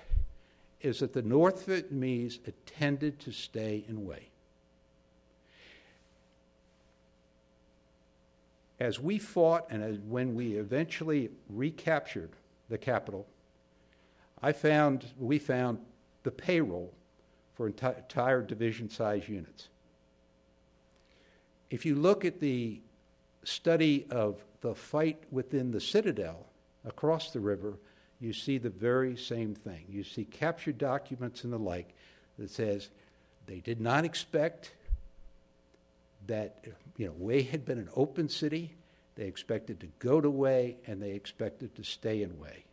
[0.83, 4.17] is that the North Vietnamese intended to stay in Hue.
[8.79, 12.33] As we fought and as when we eventually recaptured
[12.69, 13.27] the capital,
[14.43, 15.79] I found, we found
[16.25, 16.93] the payroll
[17.55, 19.71] for entire division size units.
[21.73, 22.83] If you look at the
[23.45, 26.45] study of the fight within the citadel
[26.85, 27.79] across the river,
[28.21, 29.87] you see the very same thing.
[29.89, 31.95] You see captured documents and the like
[32.39, 32.91] that says
[33.47, 34.73] they did not expect
[36.27, 36.63] that
[36.99, 38.75] you know Hue had been an open city.
[39.15, 42.65] They expected to go to Hue and they expected to stay in Hue.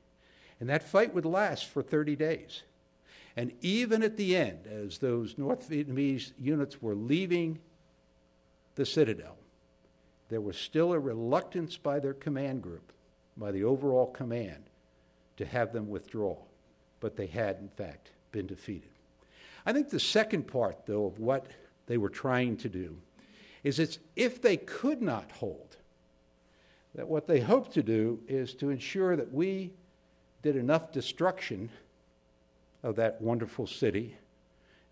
[0.59, 2.63] And that fight would last for 30 days.
[3.38, 7.59] And even at the end, as those North Vietnamese units were leaving
[8.80, 9.36] the citadel,
[10.30, 12.93] there was still a reluctance by their command group,
[13.36, 14.63] by the overall command,
[15.36, 16.38] to have them withdraw.
[17.01, 18.91] But they had, in fact, been defeated.
[19.65, 21.47] I think the second part, though, of what
[21.88, 22.95] they were trying to do
[23.65, 25.75] is it's if they could not hold,
[26.95, 29.73] that what they hoped to do is to ensure that we
[30.41, 31.69] did enough destruction
[32.82, 34.15] of that wonderful city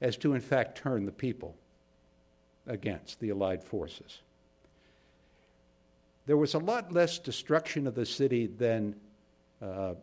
[0.01, 1.55] as to, in fact, turn the people
[2.67, 4.21] against the Allied forces.
[6.25, 8.95] There was a lot less destruction of the city than
[9.61, 9.93] uh,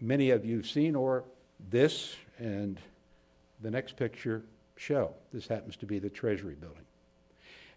[0.00, 1.24] many of you have seen, or
[1.70, 2.80] this and
[3.60, 4.42] the next picture
[4.76, 5.12] show.
[5.32, 6.84] This happens to be the Treasury building.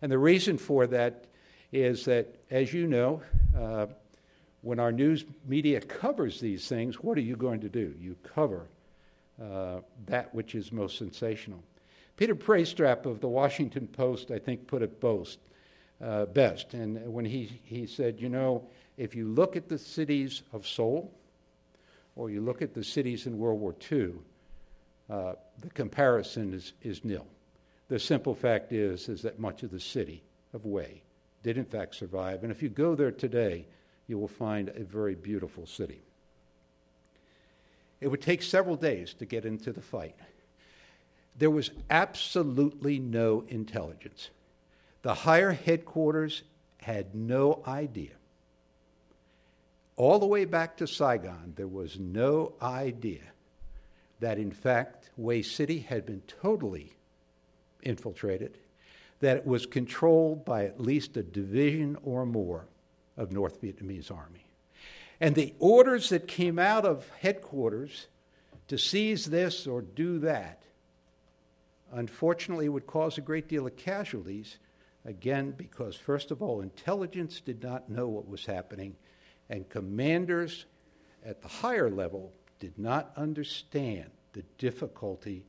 [0.02, 1.26] And the reason for that
[1.72, 3.22] is that, as you know,
[3.58, 3.88] uh,
[4.62, 7.94] when our news media covers these things, what are you going to do?
[8.00, 8.68] You cover
[9.42, 11.64] uh, that which is most sensational.
[12.20, 15.40] Peter Braestrup of the Washington Post, I think, put it boast,
[16.04, 16.74] uh, best.
[16.74, 18.68] And when he, he said, you know,
[18.98, 21.18] if you look at the cities of Seoul,
[22.18, 24.16] or you look at the cities in World War II,
[25.10, 27.26] uh, the comparison is, is nil.
[27.88, 30.22] The simple fact is, is that much of the city
[30.54, 31.00] of Hue
[31.42, 32.44] did in fact survive.
[32.44, 33.66] And if you go there today,
[34.08, 36.02] you will find a very beautiful city.
[38.02, 40.18] It would take several days to get into the fight.
[41.38, 44.30] There was absolutely no intelligence.
[45.02, 46.44] The higher headquarters
[46.82, 48.12] had no idea.
[49.96, 53.22] All the way back to Saigon, there was no idea
[54.20, 56.94] that, in fact, Hue City had been totally
[57.82, 58.58] infiltrated,
[59.20, 62.68] that it was controlled by at least a division or more
[63.18, 64.46] of North Vietnamese army.
[65.20, 68.08] And the orders that came out of headquarters
[68.70, 70.64] to seize this or do that,
[71.92, 74.58] unfortunately, would cause a great deal of casualties.
[75.06, 78.96] Again, because, first of all, intelligence did not know what was happening,
[79.50, 80.66] and commanders
[81.26, 85.46] at the higher level did not understand the difficulty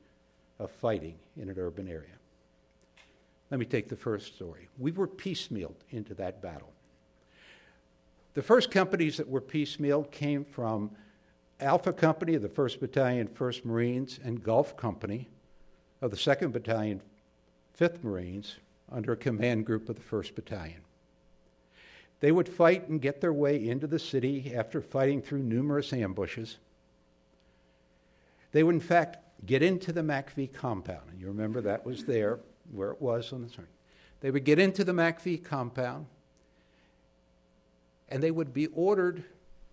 [0.59, 2.17] of fighting in an urban area.
[3.51, 4.69] Let me take the first story.
[4.79, 6.73] We were piecemealed into that battle.
[8.35, 10.93] The first companies that were piecemealed came from
[11.59, 15.29] Alpha Company the 1st Battalion, 1st Marines, and Golf Company
[16.01, 17.03] of the 2nd Battalion,
[17.79, 18.57] 5th Marines,
[18.91, 20.81] under a command group of the 1st Battalion.
[22.21, 26.59] They would fight and get their way into the city after fighting through numerous ambushes.
[28.53, 31.19] They would, in fact, get into the MACV compound.
[31.19, 32.41] You remember that was there,
[32.73, 33.69] where it was on the screen.
[34.21, 36.07] They would get into the MACV compound
[38.11, 39.25] and they would be ordered.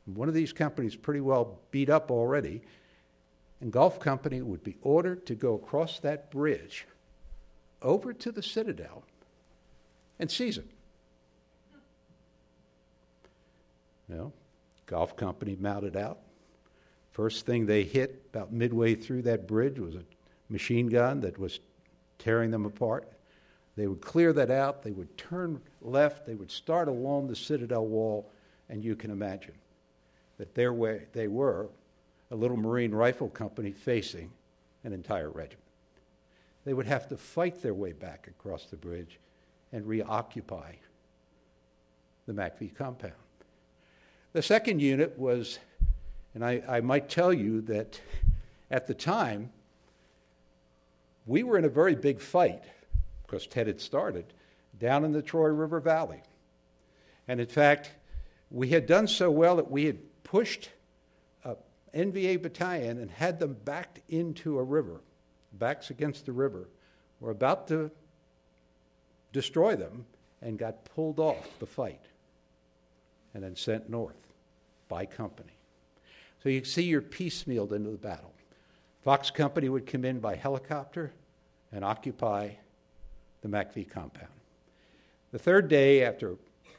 [0.05, 2.61] One of these companies pretty well beat up already,
[3.62, 6.86] and Golf Company would be ordered to go across that bridge
[7.82, 9.03] over to the Citadel
[10.20, 10.68] and seize it.
[14.08, 14.32] Know,
[14.86, 16.20] Golf Company mounted out.
[17.12, 20.03] First thing they hit about midway through that bridge was a
[20.49, 21.60] machine gun that was
[22.20, 23.12] tearing them apart.
[23.76, 27.86] They would clear that out, they would turn left, they would start along the Citadel
[27.86, 28.32] wall,
[28.70, 29.55] and you can imagine
[30.38, 30.74] that there
[31.14, 31.70] they were,
[32.32, 34.32] a little Marine rifle company facing
[34.84, 35.63] an entire regiment.
[36.65, 39.19] They would have to fight their way back across the bridge
[39.71, 40.73] and reoccupy
[42.25, 43.13] the MACV compound.
[44.34, 45.59] The second unit was,
[46.36, 47.99] and I, I might tell you that
[48.69, 49.51] at the time,
[51.25, 52.63] we were in a very big fight
[53.25, 54.25] because Tet had started,
[54.80, 56.21] down in the Truoi River Valley.
[57.28, 57.91] And in fact,
[58.49, 60.69] we had done so well that we had pushed
[61.93, 65.01] NVA battalion and had them backed into a river,
[65.53, 66.69] backs against the river.
[67.19, 67.91] We're about to
[69.33, 70.05] destroy them
[70.41, 72.01] and got pulled off the fight
[73.33, 74.27] and then sent north
[74.88, 75.57] by company.
[76.43, 78.33] So you see you're piecemealed into the battle.
[79.01, 81.13] Fox Company would come in by helicopter
[81.71, 82.51] and occupy
[83.41, 84.31] the MACV compound.
[85.31, 86.35] The third day, after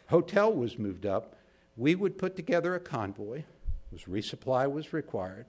[0.08, 1.36] hotel was moved up,
[1.76, 3.44] we would put together a convoy,
[3.90, 5.46] was resupply was required.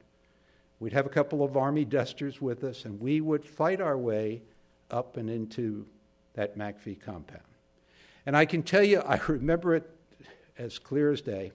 [0.79, 4.41] We'd have a couple of army dusters with us, and we would fight our way
[4.89, 5.85] up and into
[6.33, 7.43] that MACV compound.
[8.25, 9.89] And I can tell you, I remember it
[10.57, 11.51] as clear as day.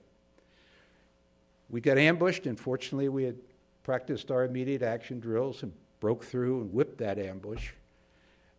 [1.71, 3.37] We got ambushed, and fortunately, we had
[3.83, 7.71] practiced our immediate action drills and broke through and whipped that ambush.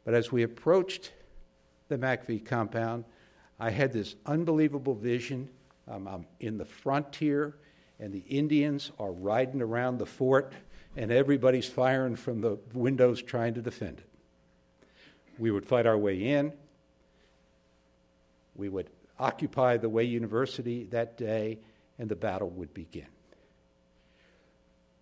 [0.04, 1.12] But as we approached
[1.88, 3.06] the MACV compound,
[3.60, 5.50] I had this unbelievable vision.
[5.88, 7.58] Um, I'm in the frontier,
[8.00, 10.54] and the Indians are riding around the fort,
[10.96, 14.10] and everybody's firing from the windows trying to defend it.
[15.38, 16.54] We would fight our way in.
[18.56, 18.90] We would
[19.20, 21.60] occupy the Hue University that day,
[21.98, 23.08] and the battle would begin.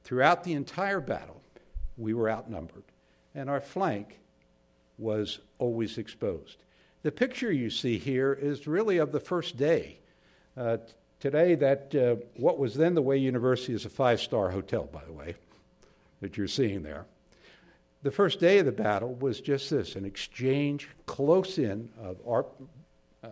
[0.03, 1.41] Throughout the entire battle,
[1.97, 2.83] we were outnumbered,
[3.33, 4.19] and our flank
[4.97, 6.63] was always exposed.
[7.03, 9.99] The picture you see here is really of the first day.
[10.55, 10.77] Uh,
[11.23, 15.13] today, that uh, what was then the Hue University is a five-star hotel, by the
[15.13, 15.35] way,
[16.19, 17.05] that you're seeing there.
[18.01, 22.45] the first day of the battle was just this an exchange close in of our,
[23.23, 23.29] uh,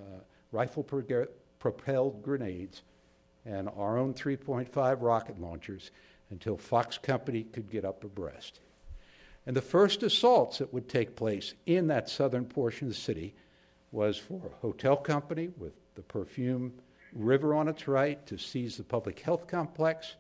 [0.54, 0.86] rifle
[1.60, 2.84] propelled grenades
[3.46, 5.92] and our own 3.5 rocket launchers
[6.30, 8.62] until Fox Company could get up abreast.
[9.46, 13.36] And the first assaults that would take place in that southern portion of the city
[13.92, 16.72] was for a hotel company with the Perfume
[17.14, 20.16] River on its right to seize the public health complex,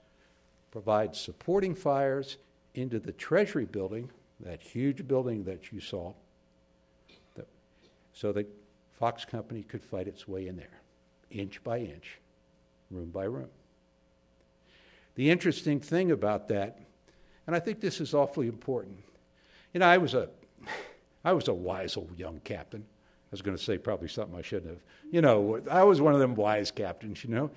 [0.71, 2.37] provide supporting fires
[2.73, 6.13] into the Treasury building, that huge building that you saw,
[8.13, 8.47] so that
[8.91, 10.81] Fox Company could fight its way in there,
[11.29, 12.19] inch by inch,
[12.89, 13.49] room by room.
[15.15, 16.79] The interesting thing about that,
[17.47, 18.97] and I think this is awfully important,
[19.73, 20.29] you know, I was a,
[21.25, 22.85] I was a wise old young captain.
[23.31, 24.81] I was going to say probably something I shouldn't have.
[25.09, 27.49] You know, I was one of them wise captains, you know.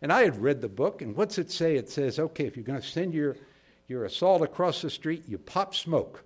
[0.00, 1.76] And I had read the book, and what's it say?
[1.76, 3.36] It says, okay, if you're going to send your,
[3.88, 6.24] your assault across the street, you pop smoke.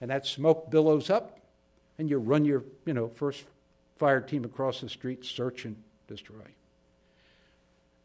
[0.00, 1.38] And that smoke billows up,
[1.98, 3.44] and you run your, you know, first
[3.96, 5.76] fire team across the street, search and
[6.08, 6.36] destroy.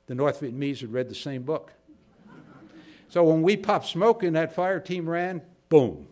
[0.05, 1.71] The North Vietnamese had read the same book.
[3.09, 6.07] So when we popped smoke and that fire team ran, boom,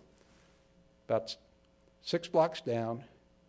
[1.08, 1.36] about
[2.02, 3.04] six blocks down,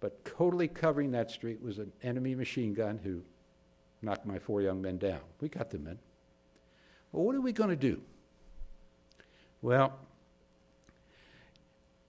[0.04, 3.22] but totally covering that street was an enemy machine gun who
[4.02, 5.20] knocked my four young men down.
[5.40, 5.98] We got them in.
[7.10, 8.02] Well, what are we going to do?
[9.62, 9.98] Well,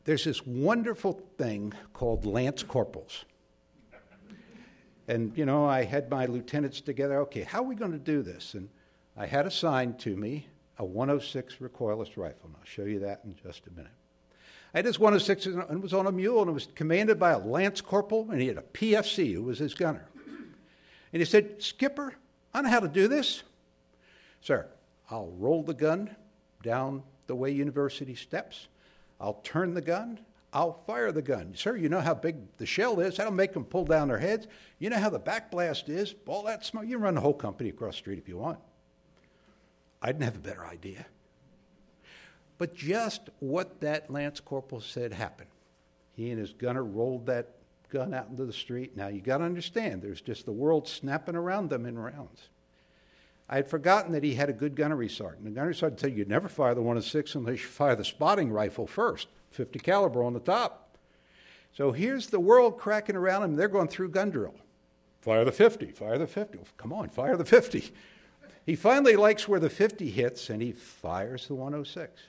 [0.03, 3.23] there's this wonderful thing called lance corporals.
[5.07, 7.21] And, you know, I had my lieutenants together.
[7.21, 8.55] Okay, how are we going to do this?
[8.55, 8.67] And
[9.15, 12.47] I had assigned to me a 106 recoilless rifle.
[12.47, 13.93] And I'll show you that in just a minute.
[14.76, 17.39] I had this 106 and was on a mule and it was commanded by a
[17.39, 20.05] lance corporal and he had a PFC who was his gunner.
[20.28, 22.13] And he said, Skipper,
[22.53, 23.43] I know how to do this.
[24.41, 24.67] Sir,
[25.09, 26.13] I'll roll the gun
[26.61, 28.67] down the Hue University steps.
[29.17, 30.19] I'll turn the gun.
[30.51, 31.53] I'll fire the gun.
[31.55, 33.15] Sir, you know how big the shell is.
[33.15, 34.45] That'll make them pull down their heads.
[34.80, 36.15] You know how the backblast is.
[36.28, 36.84] All that smoke.
[36.84, 38.59] You can run the whole company across the street if you want.
[40.01, 41.05] I didn't have a better idea.
[42.57, 45.49] But just what that Lance Corporal said happened.
[46.13, 47.55] He and his gunner rolled that
[47.89, 48.95] gun out into the street.
[48.95, 52.49] Now, you got to understand, there's just the world snapping around them in rounds.
[53.47, 55.43] I had forgotten that he had a good gunnery sergeant.
[55.43, 58.87] The gunnery sergeant said, You'd never fire the 106 unless you fire the spotting rifle
[58.87, 60.97] first, 50 caliber on the top.
[61.73, 63.55] So here's the world cracking around him.
[63.55, 64.55] They're going through gun drill.
[65.21, 66.59] Fire the 50, fire the 50.
[66.77, 67.91] Come on, fire the 50.
[68.65, 72.21] He finally likes where the 50 hits and he fires the 106.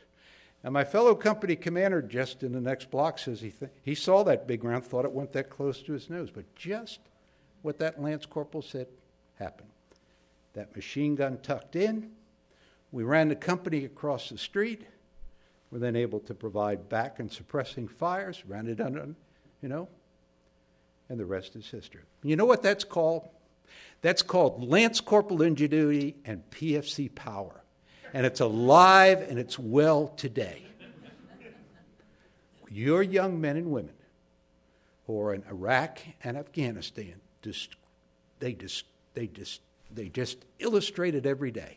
[0.66, 4.24] And my fellow company commander, just in the next block, says he, th- he saw
[4.24, 6.28] that big round, thought it went that close to his nose.
[6.28, 6.98] But just
[7.62, 8.88] what that lance corporal said
[9.36, 9.68] happened.
[10.54, 12.10] That machine gun tucked in.
[12.90, 14.82] We ran the company across the street.
[15.70, 19.14] We're then able to provide back and suppressing fires, ran it under,
[19.62, 19.86] you know,
[21.08, 22.02] and the rest is history.
[22.24, 23.28] You know what that's called?
[24.02, 27.62] That's called Lance Corporal Ingenuity and PFC Power
[28.16, 30.62] and it's alive and it's well today.
[32.70, 33.92] Your young men and women
[35.06, 39.60] who are in Iraq and Afghanistan, they, just, they, just,
[39.92, 41.76] they just illustrate it every day.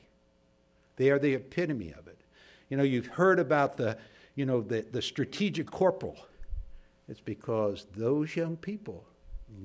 [0.95, 2.21] They are the epitome of it.
[2.69, 3.97] You know, you've heard about the,
[4.35, 6.25] you know, the, the strategic corporal.
[7.09, 9.03] It's because those young people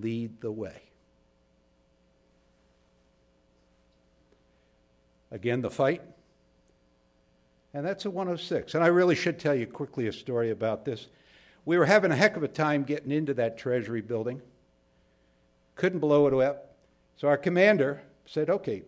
[0.01, 0.83] lead the way.
[5.31, 6.03] Again, the fight
[7.75, 8.75] and that's a 106.
[8.75, 11.09] And I really should tell you quickly a story about this.
[11.65, 14.41] We were having a heck of a time getting into that Treasury building,
[15.75, 16.77] couldn't blow it up.
[17.17, 18.83] So our commander said, okay,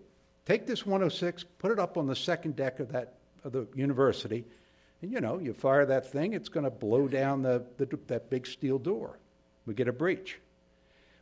[0.46, 3.14] take this 106, put it up on the second deck of, that,
[3.44, 4.44] of the university,
[5.02, 8.30] and you know, you fire that thing, it's going to blow down the, the, that
[8.30, 9.18] big steel door.
[9.66, 10.38] We get a breach.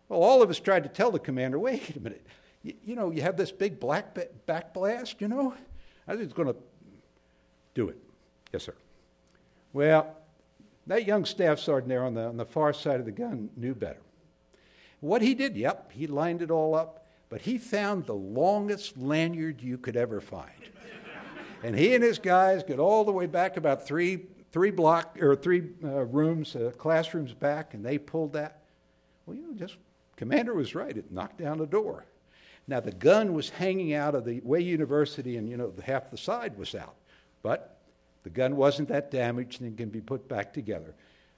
[0.08, 2.26] Well, all of us tried to tell the commander, wait a minute,
[2.62, 5.54] you, you know, you have this big black back blast, you know?
[6.06, 6.56] I think it's going to
[7.74, 7.98] do it.
[8.52, 8.74] Yes, sir.
[9.72, 10.16] Well,
[10.86, 13.74] that young staff sergeant there on the, on the far side of the gun knew
[13.74, 14.00] better.
[15.00, 19.60] What he did, yep, he lined it all up, but he found the longest lanyard
[19.60, 20.50] you could ever find.
[21.62, 25.34] and he and his guys got all the way back about three, three block or
[25.34, 28.62] three uh, rooms, uh, classrooms back, and they pulled that.
[29.26, 29.76] Well, you know, just
[30.16, 30.96] commander was right.
[30.96, 32.06] It knocked down the door.
[32.66, 36.16] Now the gun was hanging out of the Hue University, and you know, half the
[36.16, 36.94] side was out.
[37.44, 37.76] But
[38.22, 40.94] the gun wasn't that damaged and can be put back together.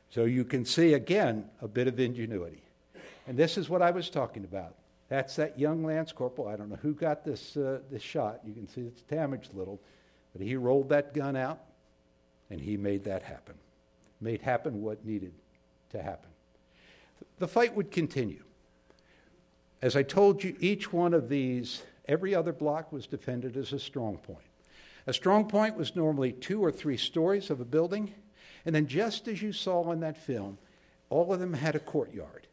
[0.08, 2.62] So you can see again a bit of ingenuity.
[3.26, 4.76] And this is what I was talking about.
[5.08, 6.46] That's that young Lance Corporal.
[6.46, 8.40] I don't know who got this, uh, this shot.
[8.44, 9.80] You can see it's damaged a little.
[10.32, 11.58] But he rolled that gun out
[12.50, 13.56] and he made that happen.
[14.20, 15.32] made happen what needed
[15.90, 16.30] to happen.
[17.38, 18.44] The fight would continue.
[19.82, 23.78] As I told you, each one of these, every other block was defended as a
[23.80, 24.45] strong point.
[25.06, 28.12] A strong point was normally two or three stories of a building,
[28.64, 30.58] and then just as you saw in that film,
[31.10, 32.48] all of them had a courtyard.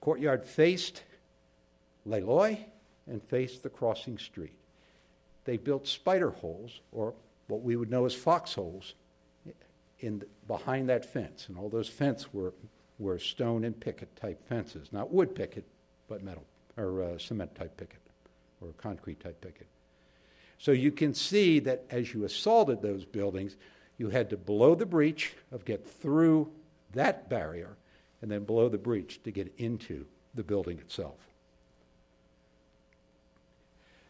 [0.00, 1.02] Courtyard faced
[2.06, 2.66] Le Loi
[3.08, 4.56] and faced the crossing street.
[5.44, 7.14] They built spider holes, or
[7.48, 8.94] what we would know as foxholes,
[9.98, 12.54] in the, behind that fence, and all those fences were,
[12.98, 15.64] were stone and picket type fences, not wood picket,
[16.08, 16.44] but metal
[16.76, 18.00] or uh, cement type picket
[18.60, 19.66] or concrete type picket.
[20.62, 23.56] So you can see that as you assaulted those buildings,
[23.98, 26.52] you had to blow the breach of get through
[26.92, 27.76] that barrier
[28.20, 30.06] and then blow the breach to get into
[30.36, 31.16] the building itself.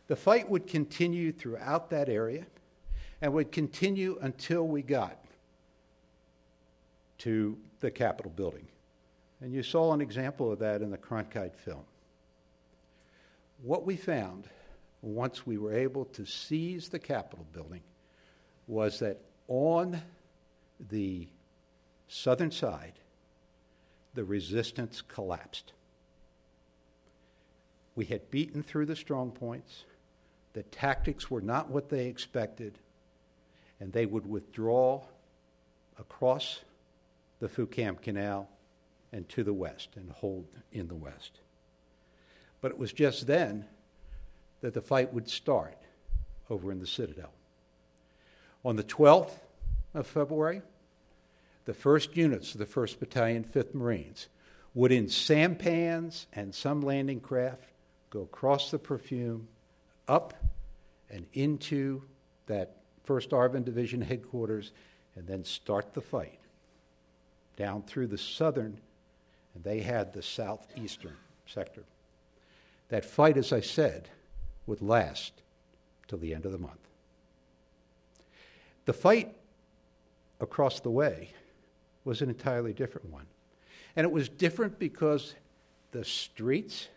[0.09, 2.45] The fight would continue throughout that area
[3.23, 5.25] and would continue until we got
[7.21, 8.67] to the Capitol building.
[9.41, 11.87] And you saw an example of that in the Cronkite film.
[13.63, 14.51] What we found
[15.03, 17.83] once we were able to seize the Capitol building
[18.69, 20.01] was that on
[20.91, 21.29] the
[22.09, 22.95] southern side,
[24.15, 25.73] the resistance collapsed.
[27.95, 29.85] We had beaten through the strong points.
[30.53, 32.79] The tactics were not what they expected,
[33.81, 35.03] and they would withdraw
[35.99, 36.61] across
[37.41, 38.49] the Phu Cam Canal
[39.13, 41.41] and to the west and hold in the west.
[42.61, 43.67] But it was just then
[44.63, 45.77] that the fight would start
[46.49, 47.33] over in the Citadel.
[48.65, 49.35] On the 12th
[49.93, 50.63] of February,
[51.65, 54.29] the first units of the 1st Battalion, 5th Marines,
[54.75, 57.65] would in sampans and some landing craft
[58.11, 59.49] go across the perfume,
[60.09, 60.35] up
[61.11, 62.03] and into
[62.47, 64.73] that 1st ARVN Division headquarters,
[65.17, 66.39] and then start the fight
[67.57, 68.79] down through the southern,
[69.55, 71.85] and they had the southeastern sector.
[72.89, 74.09] That fight, as I said,
[74.67, 75.33] would last
[76.09, 76.89] till the end of the month.
[78.85, 79.35] The fight
[80.41, 81.31] across the way
[82.05, 83.27] was an entirely different one.
[83.95, 85.35] And it was different because
[85.93, 86.89] the streets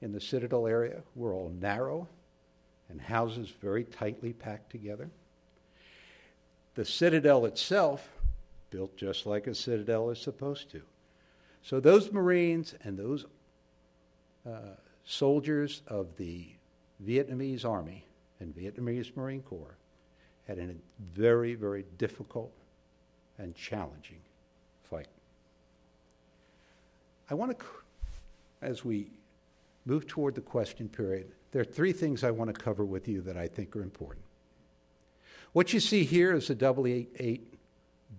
[0.00, 2.08] in the Citadel area were all narrow
[2.88, 5.10] and houses very tightly packed together.
[6.74, 8.08] The Citadel itself
[8.70, 10.82] built just like a citadel is supposed to.
[11.62, 13.26] So those Marines and those
[14.46, 16.48] uh, soldiers of the
[17.04, 18.06] Vietnamese Army
[18.40, 19.76] and Vietnamese Marine Corps
[20.46, 20.74] had a
[21.14, 22.52] very, very difficult
[23.38, 24.20] and challenging
[24.82, 25.08] fight.
[27.30, 27.64] I want to,
[28.60, 29.10] as we
[29.86, 33.20] move toward the question period, there are three things I want to cover with you
[33.22, 34.24] that I think are important.
[35.52, 37.54] What you see here is a double eight eight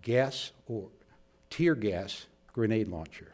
[0.02, 0.90] gas or
[1.50, 3.34] tear gas grenade launcher.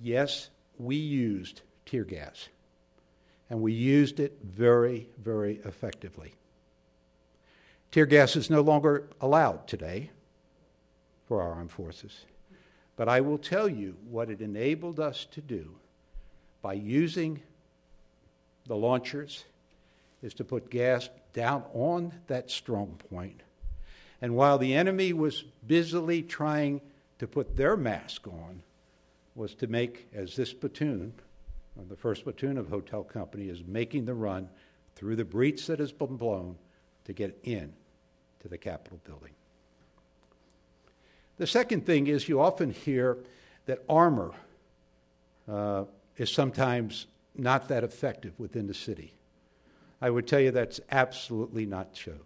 [0.00, 0.50] Yes,
[0.80, 2.48] we used tear gas,
[3.48, 6.34] and we used it very, very effectively.
[7.90, 10.10] Tear gas is no longer allowed today
[11.26, 12.24] for our armed forces.
[12.96, 15.76] But I will tell you what it enabled us to do
[16.62, 17.42] by using
[18.66, 19.44] the launchers
[20.22, 23.42] is to put gas down on that strong point
[24.20, 26.80] and while the enemy was busily trying
[27.18, 28.62] to put their mask on,
[29.40, 31.12] was to make, as this platoon,
[31.88, 34.48] the first platoon of Hotel Company, is making the run
[34.94, 36.56] through the breach that has been blown
[37.04, 37.72] to get in
[38.40, 39.32] to the Capitol building.
[41.38, 43.18] The second thing is you often hear
[43.64, 44.32] that armor
[45.48, 45.84] uh,
[46.16, 49.14] is sometimes not that effective within the city.
[50.02, 52.20] I would tell you that's absolutely not true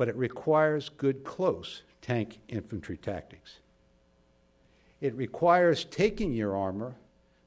[0.00, 3.59] but it requires good close tank infantry tactics.
[5.00, 6.94] It requires taking your armor,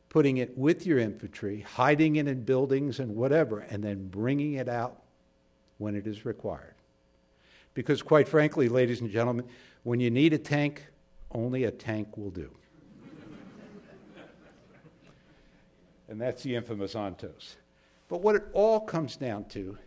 [0.10, 4.68] putting it with your infantry, hiding it in buildings and whatever, and then bringing it
[4.68, 5.02] out
[5.78, 6.76] when it is required.
[7.74, 9.46] Because, quite frankly, ladies and gentlemen,
[9.84, 10.86] when you need a tank,
[11.32, 12.50] only a tank will do.
[16.10, 17.56] and that's the infamous Ontos.
[18.10, 19.78] But what it all comes down to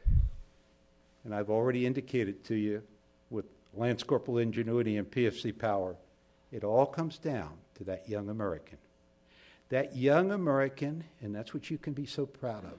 [1.27, 2.83] and I've already indicated to you
[3.31, 5.97] with Lance Corporal ingenuity and PFC power,
[6.57, 8.79] it all comes down to that young American.
[9.69, 12.79] That young American, and that's what you can be so proud of,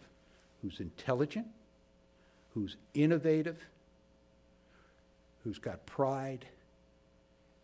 [0.64, 1.46] who's intelligent,
[2.56, 3.64] who's innovative,
[5.44, 6.48] who's got pride,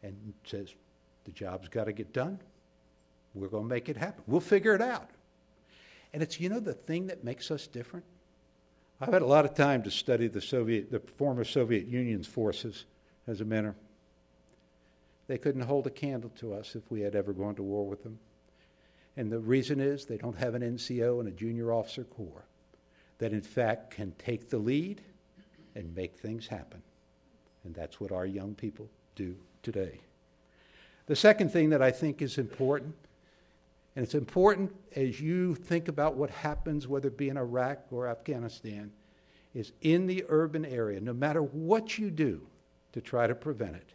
[0.03, 0.75] and says,
[1.25, 2.37] the job's got to get done.
[3.33, 4.23] We're going to make it happen.
[4.27, 5.09] We'll figure it out.
[6.13, 8.05] And it's, you know, the thing that makes us different?
[9.01, 12.85] I've had a lot of time to study the Soviet, the former Soviet Union's forces
[13.25, 13.73] as a mentor.
[15.27, 18.03] They couldn't hold a candle to us if we had ever gone to war with
[18.03, 18.19] them.
[19.15, 22.45] And the reason is they don't have an NCO and a junior officer corps
[23.19, 25.01] that, in fact, can take the lead
[25.75, 26.81] and make things happen.
[27.63, 30.01] And that's what our young people do today.
[31.05, 32.95] The second thing that I think is important,
[33.95, 38.07] and it's important as you think about what happens, whether it be in Iraq or
[38.07, 38.91] Afghanistan,
[39.53, 42.41] is in the urban area, no matter what you do
[42.93, 43.93] to try to prevent it,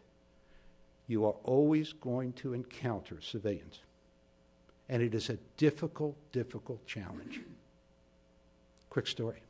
[1.08, 3.80] you are always going to encounter civilians.
[4.88, 7.40] And it is a difficult, difficult challenge.
[8.90, 9.42] Quick story.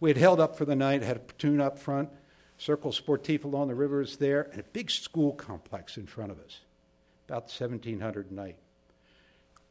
[0.00, 2.08] We had held up for the night, had a platoon up front,
[2.58, 6.40] Cercle Sportif along the river is there, and a big school complex in front of
[6.40, 6.60] us,
[7.28, 8.56] about 1,700 night.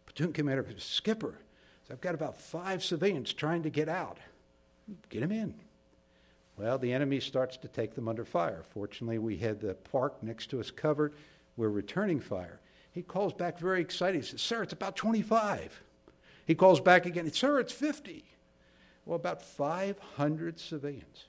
[0.06, 1.36] Platoon commander, skipper,
[1.92, 4.18] I've got about five civilians trying to get out.
[5.10, 5.56] Get them in.
[6.60, 8.64] Well, the enemy starts to take them under fire.
[8.74, 11.14] Fortunately, we had the park next to us covered.
[11.55, 12.60] We're returning fire.
[12.91, 14.24] He calls back very excited.
[14.24, 15.82] He says, Sir, it's about 25.
[16.45, 18.26] He calls back again, Sir, it's 50.
[19.05, 21.28] Well, about 500 civilians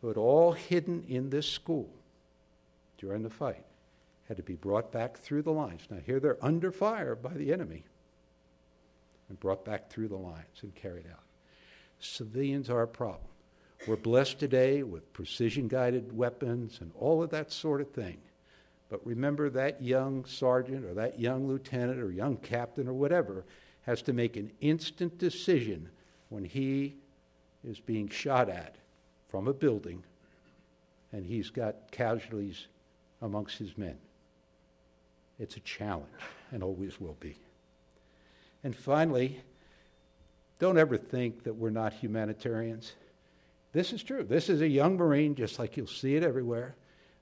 [0.00, 1.90] who had all hidden in this school
[2.96, 3.66] during the fight
[4.28, 5.82] had to be brought back through the lines.
[5.90, 7.84] Now, here they're under fire by the enemy
[9.28, 11.24] and brought back through the lines and carried out.
[11.98, 13.28] Civilians are a problem.
[13.86, 18.18] We're blessed today with precision guided weapons and all of that sort of thing.
[18.88, 23.44] But remember that young sergeant or that young lieutenant or young captain or whatever
[23.82, 25.88] has to make an instant decision
[26.28, 26.96] when he
[27.64, 28.76] is being shot at
[29.28, 30.02] from a building
[31.12, 32.66] and he's got casualties
[33.22, 33.96] amongst his men.
[35.38, 36.08] It's a challenge
[36.50, 37.36] and always will be.
[38.64, 39.40] And finally,
[40.58, 42.92] don't ever think that we're not humanitarians.
[43.78, 44.24] This is true.
[44.24, 46.74] This is a young Marine, just like you'll see it everywhere,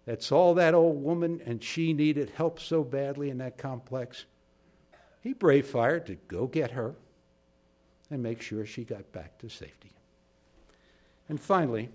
[0.07, 4.25] that saw that old woman and she needed help so badly in that complex.
[5.21, 6.95] He braved fire to go get her
[8.11, 9.93] and make sure she got back to safety.
[11.29, 11.91] And finally,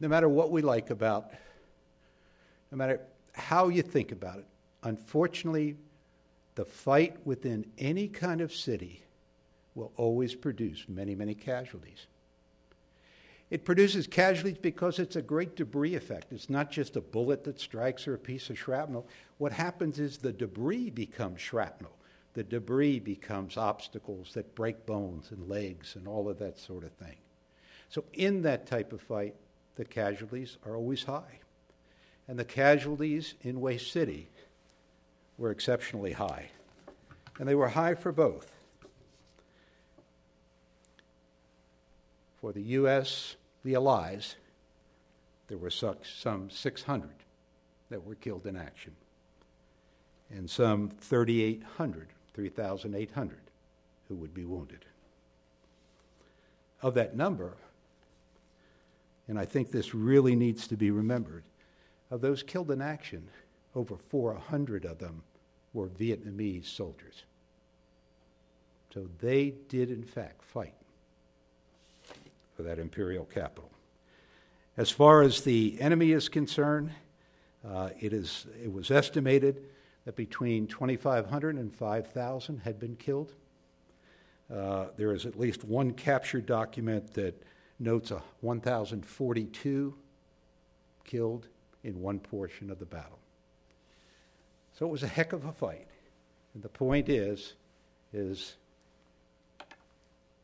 [0.00, 1.30] no matter what we like about,
[2.72, 3.02] no matter
[3.34, 4.46] how you think about it,
[4.84, 5.76] unfortunately,
[6.54, 9.02] the fight within any kind of city
[9.74, 12.06] will always produce many, many casualties.
[13.50, 16.32] It produces casualties because it's a great debris effect.
[16.32, 19.06] It's not just a bullet that strikes or a piece of shrapnel.
[19.38, 21.96] What happens is the debris becomes shrapnel.
[22.34, 26.92] The debris becomes obstacles that break bones and legs and all of that sort of
[26.92, 27.16] thing.
[27.88, 29.34] So, in that type of fight,
[29.76, 31.40] the casualties are always high.
[32.28, 34.28] And the casualties in Waste City
[35.38, 36.50] were exceptionally high.
[37.38, 38.58] And they were high for both
[42.40, 43.34] For the U.S.,
[43.64, 44.36] the Allies,
[45.48, 47.10] there were some 600
[47.90, 48.94] that were killed in action,
[50.30, 53.38] and some 3,800, 3,800
[54.08, 54.84] who would be wounded.
[56.82, 57.56] Of that number,
[59.26, 61.44] and I think this really needs to be remembered,
[62.10, 63.28] of those killed in action,
[63.74, 65.22] over 400 of them
[65.72, 67.24] were Vietnamese soldiers.
[68.94, 70.74] So they did, in fact, fight
[72.58, 73.70] for that imperial capital.
[74.76, 76.90] As far as the enemy is concerned,
[77.64, 79.66] uh, it, is, it was estimated
[80.04, 83.32] that between 2,500 and 5,000 had been killed.
[84.52, 87.40] Uh, there is at least one captured document that
[87.78, 89.94] notes a 1,042
[91.04, 91.46] killed
[91.84, 93.20] in one portion of the battle.
[94.76, 95.86] So it was a heck of a fight.
[96.54, 97.54] And the point is,
[98.12, 98.56] is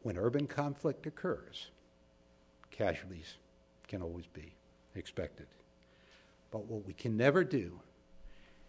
[0.03, 1.71] when urban conflict occurs,
[2.75, 3.35] casualties
[3.87, 4.55] can always be
[4.95, 5.47] expected.
[6.51, 7.81] But what we can never do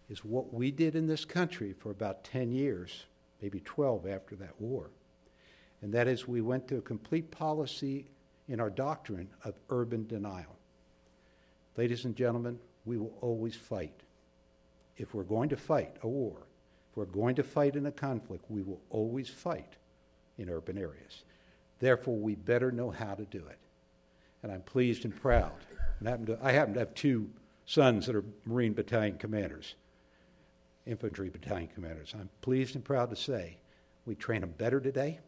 [0.10, 3.06] is what we did in this country for about 10 years,
[3.42, 4.92] maybe 12 after that war.
[5.82, 8.06] And that is, we went to a complete policy
[8.48, 10.56] in our doctrine of urban denial.
[11.76, 14.02] Ladies and gentlemen, we will always fight.
[14.98, 16.48] If we're going to fight a war,
[16.92, 19.74] if we're going to fight in a conflict, we will always fight
[20.38, 21.24] in urban areas.
[21.80, 23.58] Therefore, we better know how to do it
[24.46, 25.54] and I'm pleased and proud.
[26.00, 27.32] And I happen, to, I happen to have two
[27.66, 29.74] sons that are Marine Battalion commanders,
[30.86, 32.14] infantry battalion commanders.
[32.14, 33.58] I'm pleased and proud to say
[34.06, 35.20] we train them better today.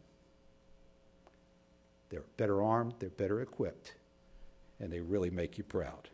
[2.10, 3.96] They're better armed, they're better equipped,
[4.80, 6.10] and they really make you proud.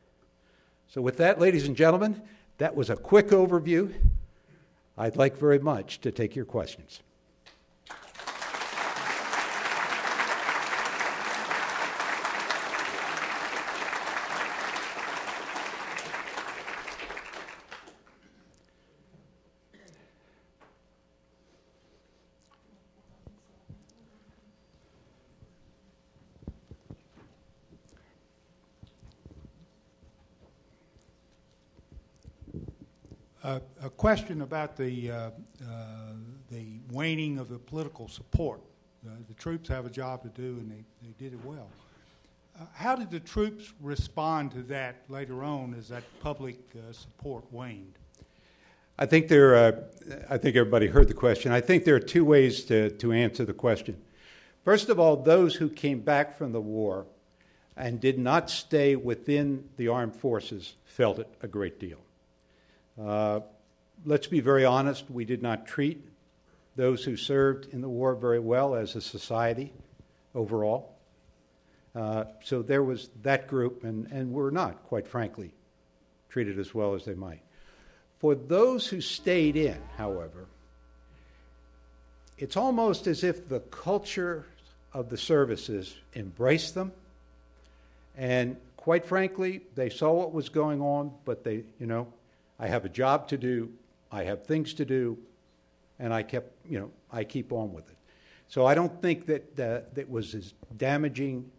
[0.87, 2.21] So, with that, ladies and gentlemen,
[2.57, 3.93] that was a quick overview.
[4.97, 7.01] I'd like very much to take your questions.
[33.43, 35.29] Uh, a question about the uh, uh,
[36.51, 38.59] the waning of the political support.
[39.07, 41.69] Uh, the troops have a job to do, and they, they did it well.
[42.59, 47.45] Uh, how did the troops respond to that later on as that public uh, support
[47.49, 47.97] waned?
[48.99, 49.55] I think there.
[50.29, 51.53] I think everybody heard the question.
[51.53, 53.95] I think there are two ways to, to answer the question.
[54.65, 57.05] First of all, those who came back from the war
[57.77, 61.99] and did not stay within the armed forces felt it a great deal.
[63.01, 63.39] Uh,
[64.05, 66.05] let's be very honest, we did not treat
[66.75, 69.71] those who served in the war very well as a society
[70.33, 70.95] overall.
[71.95, 75.53] Uh, so there was that group, and, and we're not, quite frankly,
[76.29, 77.41] treated as well as they might.
[78.19, 80.47] For those who stayed in, however,
[82.37, 84.45] it's almost as if the culture
[84.91, 86.91] of the services embraced them
[88.15, 92.07] and quite frankly, they saw what was going on, but they, you know,
[92.59, 93.71] I have a job to do,
[94.13, 95.17] I have things to do,
[95.97, 97.97] and I kept, you know, I keep on with it.
[98.47, 101.49] So I don't think that uh, that was as damaging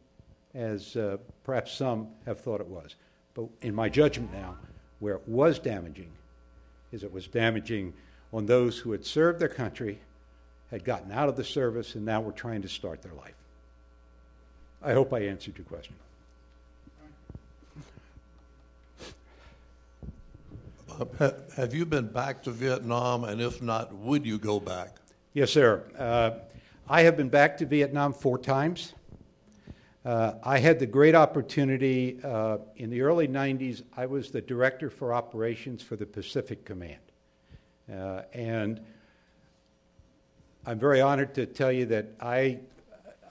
[0.54, 2.94] as uh, perhaps some have thought it was.
[3.34, 4.54] But in my judgment now,
[5.00, 6.12] where it was damaging
[6.92, 7.92] is it was damaging
[8.32, 9.98] on those who had served their country,
[10.70, 13.34] had gotten out of the service, and now were trying to start their life.
[14.80, 15.94] I hope I answered your question.
[21.56, 24.96] Have you been back to Vietnam, and if not, would you go back?
[25.32, 25.82] Yes, sir.
[25.98, 26.38] Uh,
[26.88, 28.92] I have been back to Vietnam four times.
[30.04, 34.90] Uh, I had the great opportunity uh, in the early 90s, I was the director
[34.90, 37.00] for operations for the Pacific Command.
[37.90, 38.80] Uh, and
[40.66, 42.60] I'm very honored to tell you that I,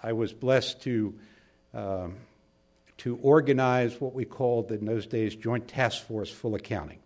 [0.01, 1.13] I was blessed to,
[1.75, 2.15] um,
[2.99, 7.02] to organize what we called in those days Joint Task Force Full Accounting.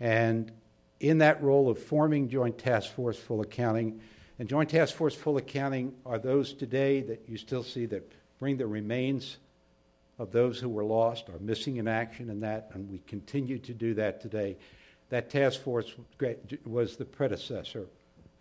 [0.00, 0.52] And
[1.00, 4.00] in that role of forming Joint Task Force Full Accounting,
[4.38, 8.56] and Joint Task Force Full Accounting are those today that you still see that bring
[8.56, 9.38] the remains
[10.18, 13.72] of those who were lost or missing in action and that, and we continue to
[13.72, 14.56] do that today.
[15.10, 15.94] That task force
[16.66, 17.86] was the predecessor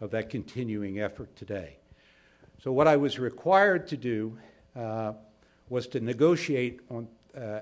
[0.01, 1.77] of that continuing effort today.
[2.61, 4.37] So, what I was required to do
[4.75, 5.13] uh,
[5.69, 7.59] was to negotiate on uh,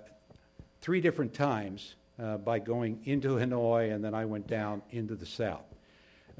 [0.81, 5.25] three different times uh, by going into Hanoi, and then I went down into the
[5.25, 5.65] south.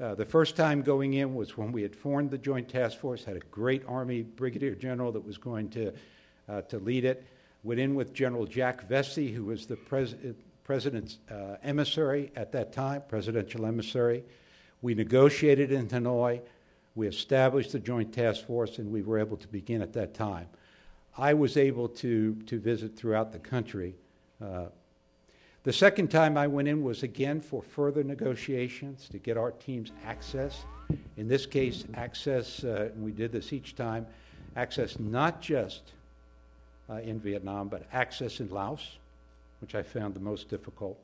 [0.00, 3.24] Uh, the first time going in was when we had formed the Joint Task Force,
[3.24, 5.92] had a great Army Brigadier General that was going to,
[6.48, 7.26] uh, to lead it.
[7.62, 10.14] Went in with General Jack Vessey, who was the pres-
[10.64, 14.22] president's uh, emissary at that time, presidential emissary.
[14.82, 16.42] We negotiated in Hanoi.
[16.94, 20.48] We established the Joint Task Force, and we were able to begin at that time.
[21.16, 23.94] I was able to, to visit throughout the country
[24.44, 24.66] uh,
[25.66, 29.90] the second time I went in was again for further negotiations to get our teams
[30.04, 30.64] access.
[31.16, 34.06] In this case, access, uh, and we did this each time,
[34.54, 35.90] access not just
[36.88, 38.98] uh, in Vietnam, but access in Laos,
[39.60, 41.00] which I found the most difficult,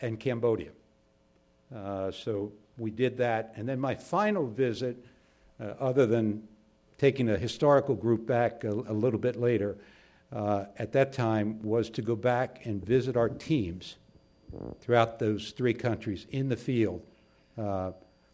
[0.00, 0.70] and Cambodia.
[1.72, 3.52] Uh, so we did that.
[3.54, 4.96] And then my final visit,
[5.60, 6.42] uh, other than
[6.98, 9.76] taking a historical group back a, a little bit later,
[10.32, 13.96] uh, at that time was to go back and visit our teams
[14.80, 17.02] throughout those three countries in the field,
[17.58, 17.92] uh,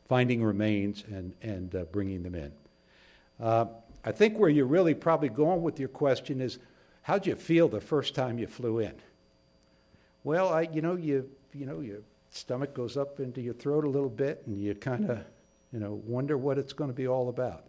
[0.09, 2.53] finding remains and, and uh, bringing them in.
[3.41, 3.67] Uh,
[4.05, 6.59] I think where you're really probably going with your question is
[7.03, 8.95] how'd you feel the first time you flew in?
[10.25, 11.99] Well, I, you know, you, you know, your
[12.31, 15.19] stomach goes up into your throat a little bit and you kind of,
[15.73, 17.65] you know, wonder what it's going to be all about.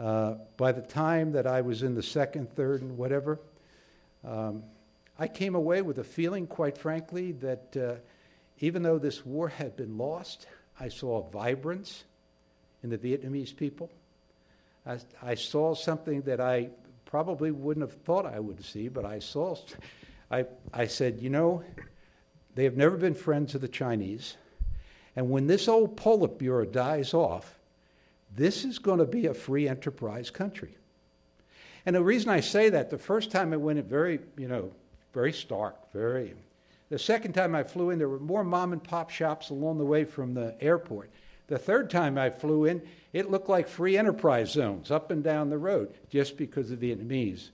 [0.00, 3.38] Uh, by the time that I was in the second, third, and whatever,
[4.26, 4.64] um,
[5.18, 7.94] I came away with a feeling, quite frankly, that uh,
[8.58, 10.46] even though this war had been lost,
[10.80, 12.04] I saw vibrance
[12.82, 13.90] in the Vietnamese people.
[14.84, 16.70] I, I saw something that I
[17.04, 19.56] probably wouldn't have thought I would see, but I saw.
[20.30, 21.62] I, I said, you know,
[22.56, 24.36] they have never been friends of the Chinese.
[25.14, 27.58] And when this old Politburo dies off,
[28.36, 30.76] this is going to be a free enterprise country.
[31.86, 34.72] And the reason I say that, the first time I went in, very, you know,
[35.12, 36.34] very stark, very.
[36.88, 39.84] The second time I flew in, there were more mom and pop shops along the
[39.84, 41.10] way from the airport.
[41.46, 42.82] The third time I flew in,
[43.12, 47.50] it looked like free enterprise zones up and down the road, just because the Vietnamese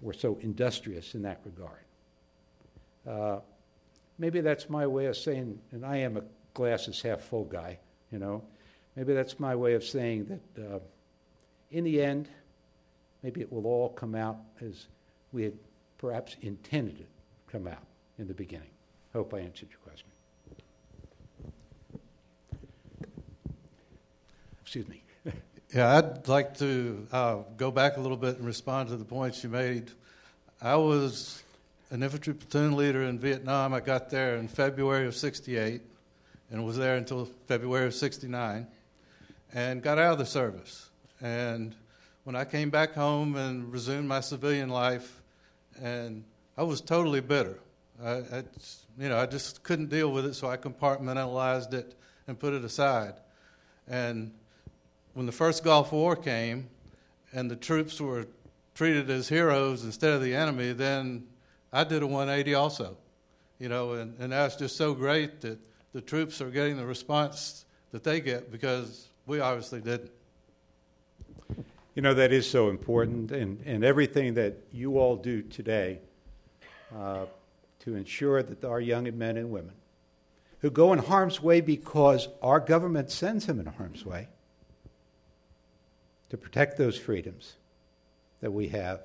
[0.00, 1.80] were so industrious in that regard.
[3.06, 3.40] Uh,
[4.18, 6.22] maybe that's my way of saying, and I am a
[6.54, 7.78] glasses half full guy,
[8.10, 8.42] you know.
[8.96, 10.78] Maybe that's my way of saying that uh,
[11.70, 12.28] in the end,
[13.22, 14.86] maybe it will all come out as
[15.32, 15.52] we had
[15.98, 17.08] perhaps intended it
[17.46, 17.84] to come out
[18.18, 18.70] in the beginning.
[19.12, 20.08] Hope I answered your question.
[24.62, 25.02] Excuse me.
[25.74, 29.44] yeah, I'd like to uh, go back a little bit and respond to the points
[29.44, 29.90] you made.
[30.60, 31.42] I was
[31.90, 33.74] an infantry platoon leader in Vietnam.
[33.74, 35.82] I got there in February of 68
[36.50, 38.66] and was there until February of 69
[39.52, 40.90] and got out of the service.
[41.20, 41.74] And
[42.24, 45.22] when I came back home and resumed my civilian life,
[45.80, 46.24] and
[46.56, 47.58] I was totally bitter.
[48.02, 48.42] I, I,
[48.98, 51.94] you know, I just couldn't deal with it, so I compartmentalized it
[52.26, 53.14] and put it aside.
[53.88, 54.32] And
[55.14, 56.68] when the first Gulf War came
[57.32, 58.26] and the troops were
[58.74, 61.26] treated as heroes instead of the enemy, then
[61.72, 62.96] I did a 180 also.
[63.58, 65.58] You know, and, and that's just so great that
[65.92, 70.10] the troops are getting the response that they get because we obviously didn't.
[71.94, 75.98] You know, that is so important, and, and everything that you all do today
[76.94, 77.24] uh,
[77.80, 79.72] to ensure that our young men and women
[80.60, 84.28] who go in harm's way because our government sends them in harm's way
[86.28, 87.54] to protect those freedoms
[88.40, 89.00] that we have,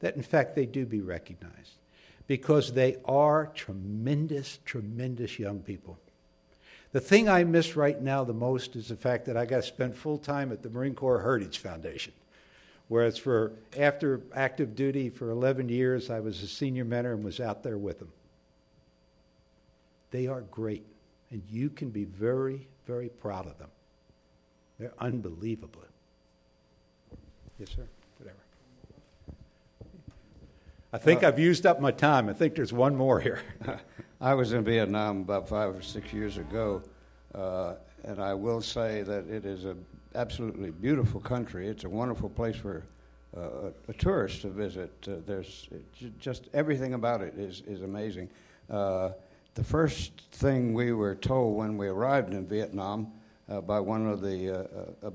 [0.00, 1.72] that in fact they do be recognized
[2.26, 5.98] because they are tremendous, tremendous young people.
[6.94, 9.62] The thing I miss right now the most is the fact that I got to
[9.64, 12.12] spend full time at the Marine Corps Heritage Foundation.
[12.86, 17.40] Whereas for after active duty for 11 years, I was a senior mentor and was
[17.40, 18.12] out there with them.
[20.12, 20.86] They are great,
[21.32, 23.70] and you can be very, very proud of them.
[24.78, 25.82] They're unbelievable.
[27.58, 27.88] Yes, sir.
[28.18, 28.38] Whatever.
[30.94, 32.28] I think uh, I've used up my time.
[32.28, 33.40] I think there's one more here.
[34.20, 36.84] I was in Vietnam about five or six years ago,
[37.34, 37.74] uh,
[38.04, 39.84] and I will say that it is an
[40.14, 41.66] absolutely beautiful country.
[41.66, 42.84] It's a wonderful place for
[43.36, 44.92] uh, a, tourist to visit.
[45.08, 45.68] Uh, there's
[46.20, 48.30] just everything about it is is amazing.
[48.70, 49.10] Uh,
[49.54, 53.10] the first thing we were told when we arrived in Vietnam
[53.48, 54.64] uh, by one of the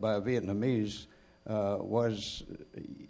[0.01, 1.05] by a Vietnamese
[1.47, 2.43] uh, was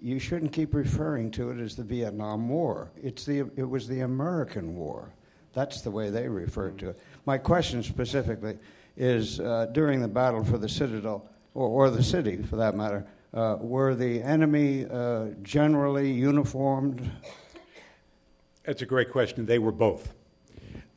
[0.02, 2.92] you shouldn't keep referring to it as the Vietnam War.
[3.02, 5.14] It's the, it was the American War.
[5.54, 7.00] That's the way they referred to it.
[7.26, 8.58] My question specifically
[8.96, 13.06] is uh, during the battle for the Citadel, or, or the city for that matter,
[13.34, 17.10] uh, were the enemy uh, generally uniformed?
[18.64, 19.46] That's a great question.
[19.46, 20.14] They were both.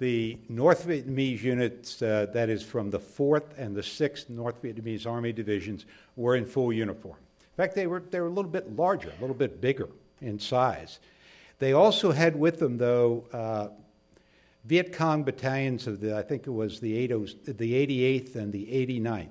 [0.02, 5.06] The North Vietnamese units, uh, that is from the 4th and the 6th North Vietnamese
[5.06, 5.86] Army divisions,
[6.16, 7.18] were in full uniform.
[7.38, 9.88] In fact, they were, they were a little bit larger, a little bit bigger
[10.20, 10.98] in size.
[11.60, 13.68] They also had with them, though, uh,
[14.64, 18.66] Viet Cong battalions of the, I think it was the, 80, the 88th and the
[18.66, 19.28] 89th.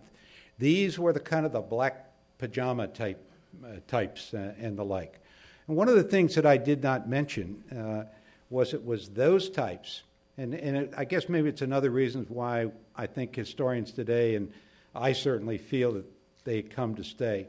[0.57, 3.21] These were the kind of the black pajama type
[3.61, 5.19] uh, types uh, and the like.
[5.67, 8.09] And one of the things that I did not mention uh,
[8.49, 10.03] was it was those types,
[10.41, 14.51] and, and it, I guess maybe it's another reason why I think historians today, and
[14.95, 16.05] I certainly feel that
[16.43, 17.47] they come to stay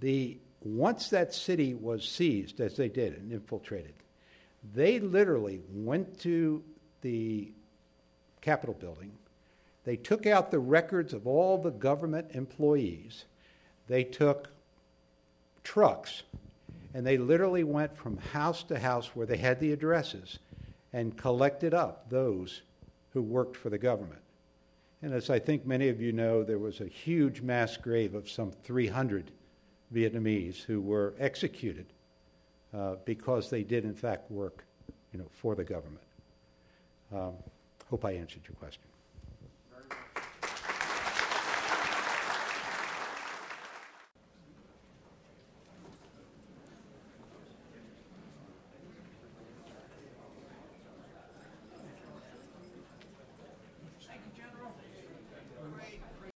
[0.00, 3.94] the, once that city was seized, as they did and infiltrated,
[4.74, 6.62] they literally went to
[7.02, 7.52] the
[8.40, 9.12] Capitol building.
[9.84, 13.24] They took out the records of all the government employees.
[13.86, 14.50] They took
[15.64, 16.22] trucks
[16.94, 20.38] and they literally went from house to house where they had the addresses
[20.92, 22.62] and collected up those
[23.10, 24.20] who worked for the government.
[25.02, 28.28] And as I think many of you know, there was a huge mass grave of
[28.28, 29.30] some 300
[29.94, 31.86] Vietnamese who were executed
[32.74, 34.64] uh, because they did, in fact, work
[35.12, 36.04] you know, for the government.
[37.14, 37.34] Um,
[37.88, 38.82] hope I answered your question.